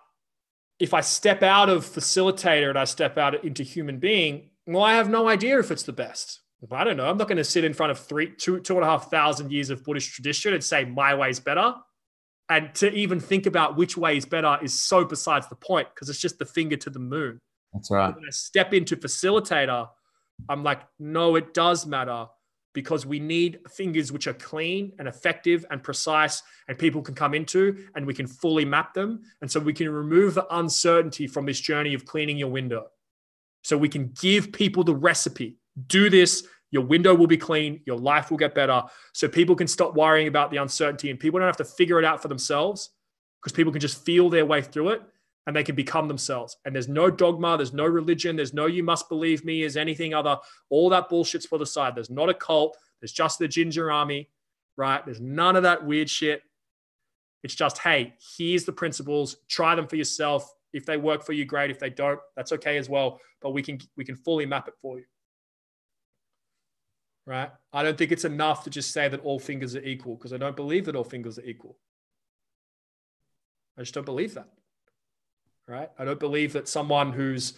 [0.79, 4.95] if I step out of facilitator and I step out into human being, well, I
[4.95, 6.41] have no idea if it's the best.
[6.73, 7.11] I don't know.
[7.11, 9.53] I'm not going to sit in front of three, two, two and a half thousand
[9.53, 11.75] years of Buddhist tradition and say my way is better.
[12.51, 16.09] And to even think about which way is better is so besides the point because
[16.09, 17.41] it's just the finger to the moon.
[17.73, 18.15] That's right.
[18.15, 19.89] When I step into facilitator,
[20.49, 22.27] I'm like, no, it does matter
[22.73, 27.35] because we need fingers which are clean and effective and precise and people can come
[27.35, 29.23] into and we can fully map them.
[29.41, 32.87] And so we can remove the uncertainty from this journey of cleaning your window.
[33.65, 35.57] So we can give people the recipe.
[35.89, 38.83] Do this, your window will be clean, your life will get better.
[39.13, 42.05] So people can stop worrying about the uncertainty and people don't have to figure it
[42.05, 42.91] out for themselves
[43.41, 45.03] because people can just feel their way through it
[45.47, 46.59] and they can become themselves.
[46.65, 50.13] And there's no dogma, there's no religion, there's no you must believe me as anything
[50.13, 50.37] other.
[50.69, 51.95] All that bullshit's for the side.
[51.95, 54.29] There's not a cult, there's just the ginger army,
[54.77, 55.05] right?
[55.05, 56.43] There's none of that weird shit.
[57.45, 60.53] It's just, hey, here's the principles, try them for yourself.
[60.75, 61.71] If they work for you, great.
[61.71, 63.19] If they don't, that's okay as well.
[63.41, 65.07] But we can we can fully map it for you.
[67.29, 67.51] Right?
[67.73, 70.39] I don't think it's enough to just say that all fingers are equal because I
[70.39, 71.77] don't believe that all fingers are equal.
[73.77, 74.49] I just don't believe that
[75.69, 75.91] right?
[75.99, 77.55] I don't believe that someone who's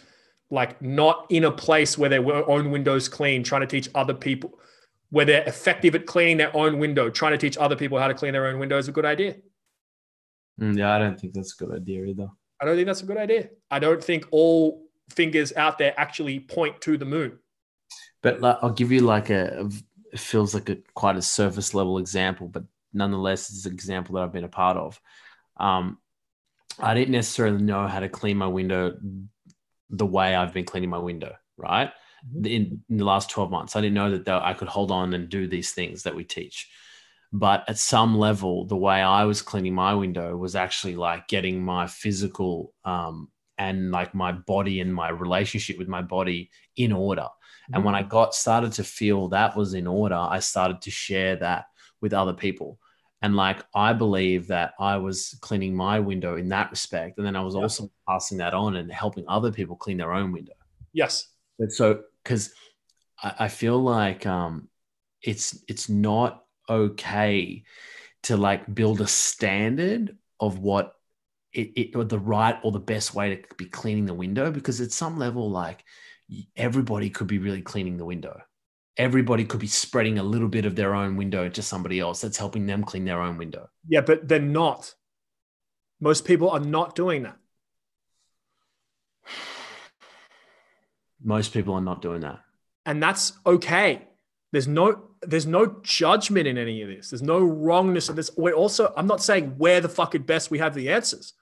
[0.51, 4.59] like not in a place where their own windows clean, trying to teach other people,
[5.09, 8.13] where they're effective at cleaning their own window, trying to teach other people how to
[8.13, 9.37] clean their own window is a good idea.
[10.59, 12.27] Mm, yeah, I don't think that's a good idea either.
[12.61, 13.49] I don't think that's a good idea.
[13.71, 17.39] I don't think all fingers out there actually point to the moon.
[18.21, 19.69] But like, I'll give you like a,
[20.11, 22.63] it feels like a quite a surface level example, but
[22.93, 24.99] nonetheless, it's an example that I've been a part of.
[25.57, 25.97] Um,
[26.79, 28.97] I didn't necessarily know how to clean my window
[29.89, 31.91] the way I've been cleaning my window, right?
[32.27, 32.45] Mm-hmm.
[32.45, 35.29] In, in, the last 12 months, I didn't know that I could hold on and
[35.29, 36.69] do these things that we teach.
[37.33, 41.63] But at some level, the way I was cleaning my window was actually like getting
[41.63, 47.27] my physical um, and like my body and my relationship with my body in order.
[47.71, 47.75] Mm-hmm.
[47.75, 51.37] And when I got started to feel that was in order, I started to share
[51.37, 51.65] that
[52.01, 52.79] with other people.
[53.21, 57.17] And like, I believe that I was cleaning my window in that respect.
[57.17, 57.61] And then I was yeah.
[57.61, 60.53] also passing that on and helping other people clean their own window.
[60.91, 61.27] Yes.
[61.59, 62.51] But so, because
[63.21, 64.69] I, I, feel like um,
[65.21, 67.63] it's, it's not okay
[68.23, 70.95] to like build a standard of what
[71.53, 74.81] it, it or the right or the best way to be cleaning the window because
[74.81, 75.83] at some level like
[76.55, 78.41] everybody could be really cleaning the window
[78.97, 82.37] everybody could be spreading a little bit of their own window to somebody else that's
[82.37, 83.69] helping them clean their own window.
[83.87, 84.93] Yeah, but they're not.
[85.99, 87.37] Most people are not doing that.
[91.23, 92.39] Most people are not doing that.
[92.85, 94.07] And that's okay.
[94.51, 97.11] There's no there's no judgment in any of this.
[97.11, 98.31] There's no wrongness of this.
[98.35, 101.33] We're also I'm not saying where the fuck at best we have the answers.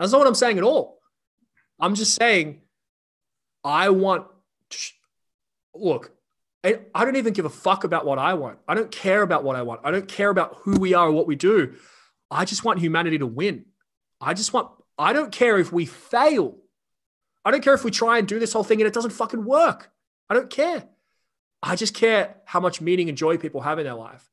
[0.00, 1.00] That's not what I'm saying at all.
[1.78, 2.62] I'm just saying
[3.64, 4.26] I want
[5.74, 6.12] look,
[6.62, 8.58] I don't even give a fuck about what I want.
[8.66, 9.80] I don't care about what I want.
[9.84, 11.74] I don't care about who we are or what we do.
[12.30, 13.66] I just want humanity to win.
[14.20, 16.56] I just want, I don't care if we fail.
[17.44, 19.44] I don't care if we try and do this whole thing and it doesn't fucking
[19.44, 19.90] work.
[20.30, 20.84] I don't care.
[21.62, 24.30] I just care how much meaning and joy people have in their life.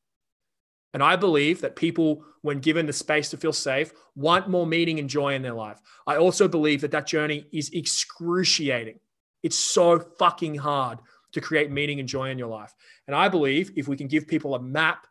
[0.93, 4.99] And I believe that people, when given the space to feel safe, want more meaning
[4.99, 5.79] and joy in their life.
[6.07, 8.99] I also believe that that journey is excruciating.
[9.43, 10.99] It's so fucking hard
[11.33, 12.73] to create meaning and joy in your life.
[13.07, 15.07] And I believe if we can give people a map,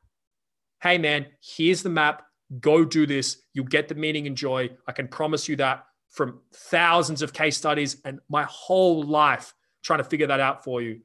[0.82, 2.22] hey man, here's the map,
[2.60, 4.70] go do this, you'll get the meaning and joy.
[4.86, 9.98] I can promise you that from thousands of case studies and my whole life trying
[9.98, 11.00] to figure that out for you.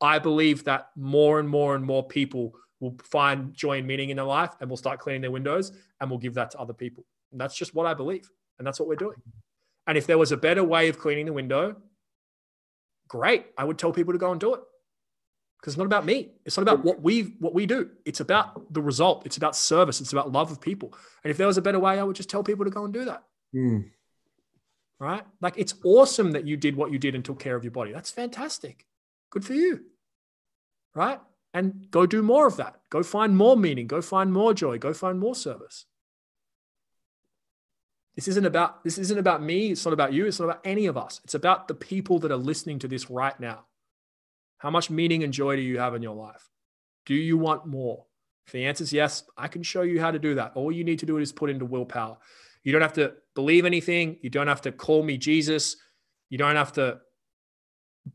[0.00, 4.16] I believe that more and more and more people will find joy and meaning in
[4.16, 7.04] their life and will start cleaning their windows and will give that to other people.
[7.32, 8.28] And that's just what I believe.
[8.58, 9.16] And that's what we're doing.
[9.86, 11.76] And if there was a better way of cleaning the window,
[13.08, 13.46] great.
[13.56, 14.60] I would tell people to go and do it
[15.60, 16.30] because it's not about me.
[16.44, 17.90] It's not about what we what we do.
[18.04, 19.26] It's about the result.
[19.26, 20.00] It's about service.
[20.00, 20.94] It's about love of people.
[21.24, 22.92] And if there was a better way, I would just tell people to go and
[22.92, 23.22] do that.
[23.54, 23.90] Mm.
[24.98, 25.22] Right?
[25.40, 27.92] Like it's awesome that you did what you did and took care of your body.
[27.92, 28.86] That's fantastic.
[29.30, 29.80] Good for you.
[30.94, 31.20] Right?
[31.52, 32.80] And go do more of that.
[32.90, 33.86] Go find more meaning.
[33.86, 34.78] Go find more joy.
[34.78, 35.86] Go find more service.
[38.16, 40.86] This isn't about this isn't about me, it's not about you, it's not about any
[40.86, 41.20] of us.
[41.22, 43.66] It's about the people that are listening to this right now.
[44.58, 46.48] How much meaning and joy do you have in your life?
[47.04, 48.06] Do you want more?
[48.46, 50.52] If the answer is yes, I can show you how to do that.
[50.54, 52.16] All you need to do is put into willpower.
[52.62, 54.18] You don't have to believe anything.
[54.22, 55.76] You don't have to call me Jesus.
[56.30, 57.00] You don't have to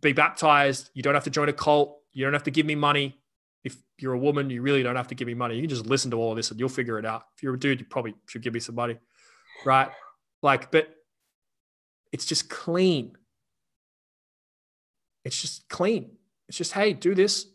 [0.01, 0.89] be baptized.
[0.93, 1.99] You don't have to join a cult.
[2.11, 3.17] You don't have to give me money.
[3.63, 5.55] If you're a woman, you really don't have to give me money.
[5.55, 7.23] You can just listen to all of this and you'll figure it out.
[7.35, 8.97] If you're a dude, you probably should give me some money.
[9.65, 9.89] Right?
[10.41, 10.89] Like, but
[12.11, 13.17] it's just clean.
[15.23, 16.11] It's just clean.
[16.47, 17.47] It's just, hey, do this.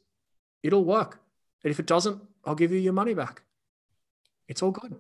[0.63, 1.21] It'll work.
[1.65, 3.43] And if it doesn't, I'll give you your money back.
[4.49, 4.95] It's all good.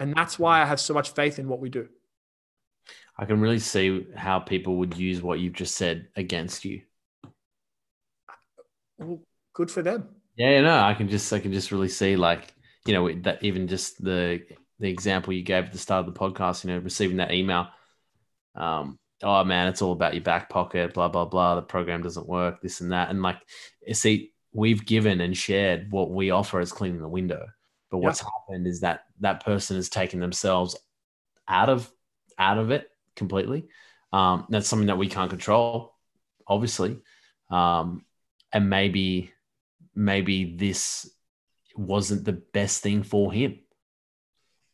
[0.00, 1.88] And that's why I have so much faith in what we do.
[3.16, 6.82] I can really see how people would use what you've just said against you.
[8.98, 9.20] Well,
[9.52, 10.08] good for them.
[10.36, 12.52] Yeah, no, I can just I can just really see like
[12.86, 14.42] you know that even just the
[14.80, 17.68] the example you gave at the start of the podcast, you know, receiving that email.
[18.54, 21.56] Um, oh man, it's all about your back pocket, blah blah blah.
[21.56, 23.38] The program doesn't work, this and that, and like,
[23.92, 27.46] see, we've given and shared what we offer as cleaning the window,
[27.90, 28.30] but what's yep.
[28.48, 30.76] happened is that that person has taken themselves
[31.48, 31.90] out of
[32.38, 33.68] out of it completely.
[34.12, 35.94] Um, that's something that we can't control,
[36.46, 37.00] obviously.
[37.50, 38.04] Um,
[38.52, 39.32] and maybe,
[39.94, 41.10] maybe this
[41.76, 43.58] wasn't the best thing for him.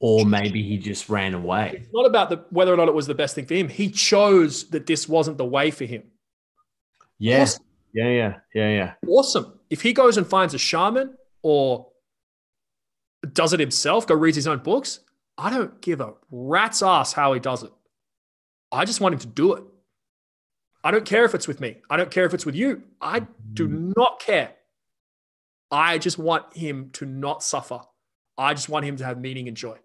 [0.02, 1.74] Or maybe he just ran away.
[1.76, 3.68] It's not about the whether or not it was the best thing for him.
[3.68, 6.04] He chose that this wasn't the way for him.
[7.18, 7.42] Yeah.
[7.42, 7.64] Awesome.
[7.92, 8.92] Yeah, yeah, yeah, yeah.
[9.06, 9.58] Awesome.
[9.68, 11.88] If he goes and finds a shaman or
[13.32, 15.00] does it himself, go reads his own books,
[15.36, 17.72] I don't give a rat's ass how he does it.
[18.72, 19.64] I just want him to do it.
[20.82, 21.76] I don't care if it's with me.
[21.90, 22.82] I don't care if it's with you.
[23.00, 23.92] I do mm.
[23.96, 24.52] not care.
[25.70, 27.80] I just want him to not suffer.
[28.38, 29.76] I just want him to have meaning and joy.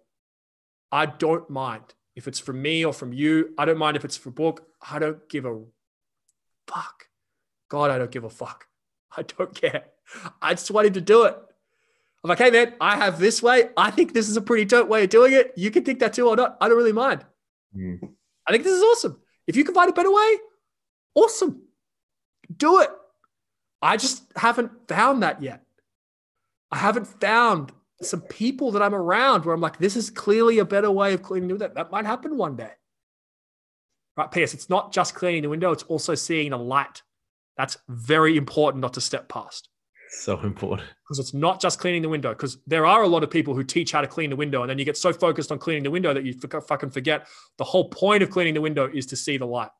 [0.92, 3.54] I don't mind if it's from me or from you.
[3.58, 4.66] I don't mind if it's for book.
[4.90, 5.62] I don't give a
[6.66, 7.04] fuck.
[7.68, 8.66] God, I don't give a fuck.
[9.16, 9.84] I don't care.
[10.40, 11.36] I just wanted to do it.
[12.22, 13.70] I'm like, hey man, I have this way.
[13.76, 15.52] I think this is a pretty dope way of doing it.
[15.56, 16.56] You can think that too or not.
[16.60, 17.24] I don't really mind.
[17.76, 18.10] Mm.
[18.46, 19.20] I think this is awesome.
[19.46, 20.36] If you can find a better way,
[21.14, 21.62] awesome.
[22.54, 22.90] Do it.
[23.82, 25.62] I just haven't found that yet.
[26.70, 27.72] I haven't found
[28.02, 31.22] some people that I'm around where I'm like, this is clearly a better way of
[31.22, 31.72] cleaning the window.
[31.74, 32.70] That might happen one day.
[34.16, 34.54] Right, P.S.
[34.54, 37.02] It's not just cleaning the window, it's also seeing the light.
[37.56, 39.68] That's very important not to step past.
[40.10, 40.88] So important.
[41.04, 42.30] Because it's not just cleaning the window.
[42.30, 44.70] Because there are a lot of people who teach how to clean the window, and
[44.70, 47.26] then you get so focused on cleaning the window that you fucking forget
[47.58, 49.70] the whole point of cleaning the window is to see the light.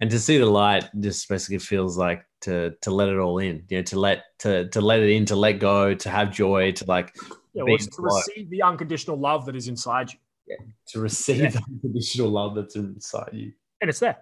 [0.00, 3.64] And to see the light just basically feels like to to let it all in,
[3.68, 6.72] you know, to let to to let it in, to let go, to have joy,
[6.72, 7.14] to like
[7.54, 10.18] yeah, well, to receive the unconditional love that is inside you.
[10.46, 10.56] Yeah,
[10.88, 11.50] to receive yeah.
[11.50, 13.52] the unconditional love that's inside you.
[13.80, 14.18] And it's there.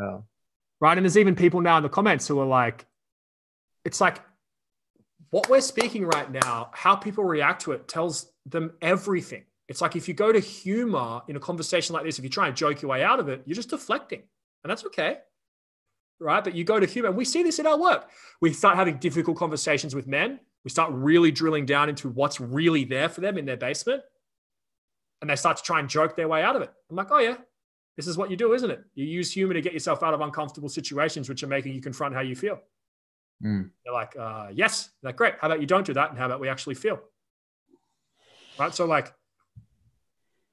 [0.00, 0.24] Oh.
[0.80, 0.96] Right.
[0.96, 2.86] And there's even people now in the comments who are like,
[3.84, 4.20] it's like
[5.30, 9.44] what we're speaking right now, how people react to it tells them everything.
[9.68, 12.46] It's like if you go to humor in a conversation like this, if you try
[12.46, 14.22] and joke your way out of it, you're just deflecting.
[14.62, 15.18] And that's okay.
[16.20, 16.42] Right.
[16.42, 18.08] But you go to humor, and we see this in our work.
[18.40, 20.40] We start having difficult conversations with men.
[20.66, 24.02] We start really drilling down into what's really there for them in their basement.
[25.20, 26.72] And they start to try and joke their way out of it.
[26.90, 27.36] I'm like, oh, yeah,
[27.96, 28.82] this is what you do, isn't it?
[28.96, 32.16] You use humor to get yourself out of uncomfortable situations, which are making you confront
[32.16, 32.58] how you feel.
[33.44, 33.70] Mm.
[33.84, 34.90] They're like, uh, yes.
[35.00, 35.34] They're like, great.
[35.40, 36.10] How about you don't do that?
[36.10, 36.98] And how about we actually feel?
[38.58, 38.74] Right.
[38.74, 39.14] So, like,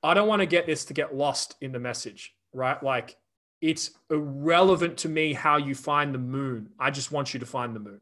[0.03, 2.84] I don't want to get this to get lost in the message, right?
[2.84, 3.18] Like,
[3.61, 6.70] it's irrelevant to me how you find the moon.
[6.80, 8.01] I just want you to find the moon.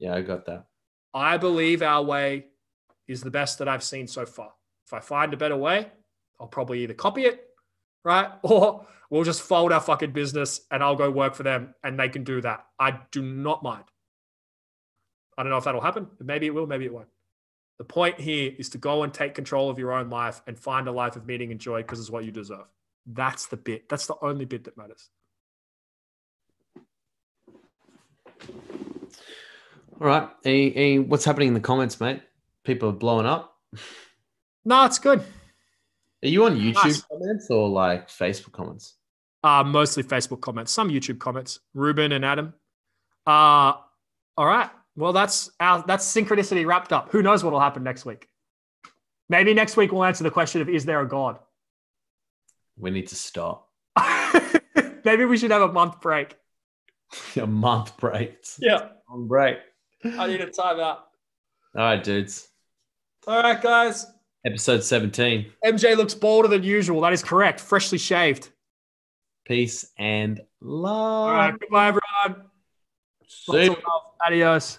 [0.00, 0.66] Yeah, I got that.
[1.14, 2.46] I believe our way
[3.06, 4.50] is the best that I've seen so far.
[4.86, 5.90] If I find a better way,
[6.40, 7.46] I'll probably either copy it,
[8.04, 8.30] right?
[8.42, 12.08] Or we'll just fold our fucking business and I'll go work for them and they
[12.08, 12.66] can do that.
[12.78, 13.84] I do not mind.
[15.38, 16.08] I don't know if that'll happen.
[16.18, 17.08] But maybe it will, maybe it won't.
[17.78, 20.86] The point here is to go and take control of your own life and find
[20.88, 22.66] a life of meaning and joy because it's what you deserve.
[23.06, 23.88] That's the bit.
[23.88, 25.10] That's the only bit that matters.
[30.00, 30.28] All right.
[30.44, 32.22] Any, any, what's happening in the comments, mate?
[32.64, 33.56] People are blowing up.
[34.64, 35.20] No, it's good.
[35.20, 37.02] Are you on YouTube nice.
[37.02, 38.94] comments or like Facebook comments?
[39.42, 41.60] Uh, mostly Facebook comments, some YouTube comments.
[41.74, 42.54] Ruben and Adam.
[43.26, 43.74] Uh,
[44.36, 44.70] all right.
[44.96, 47.10] Well, that's our that's synchronicity wrapped up.
[47.10, 48.26] Who knows what will happen next week?
[49.28, 51.38] Maybe next week we'll answer the question of is there a God?
[52.76, 53.68] We need to stop.
[55.04, 56.36] Maybe we should have a month break.
[57.36, 58.36] a month break.
[58.58, 58.88] Yeah.
[59.08, 59.58] On break.
[60.18, 60.98] I need a timeout.
[61.76, 62.48] All right, dudes.
[63.26, 64.06] All right, guys.
[64.44, 65.46] Episode 17.
[65.64, 67.00] MJ looks bolder than usual.
[67.00, 67.60] That is correct.
[67.60, 68.50] Freshly shaved.
[69.46, 71.28] Peace and love.
[71.28, 71.58] All right.
[71.58, 72.44] Goodbye, everyone.
[73.26, 73.74] See.
[74.26, 74.78] Adios.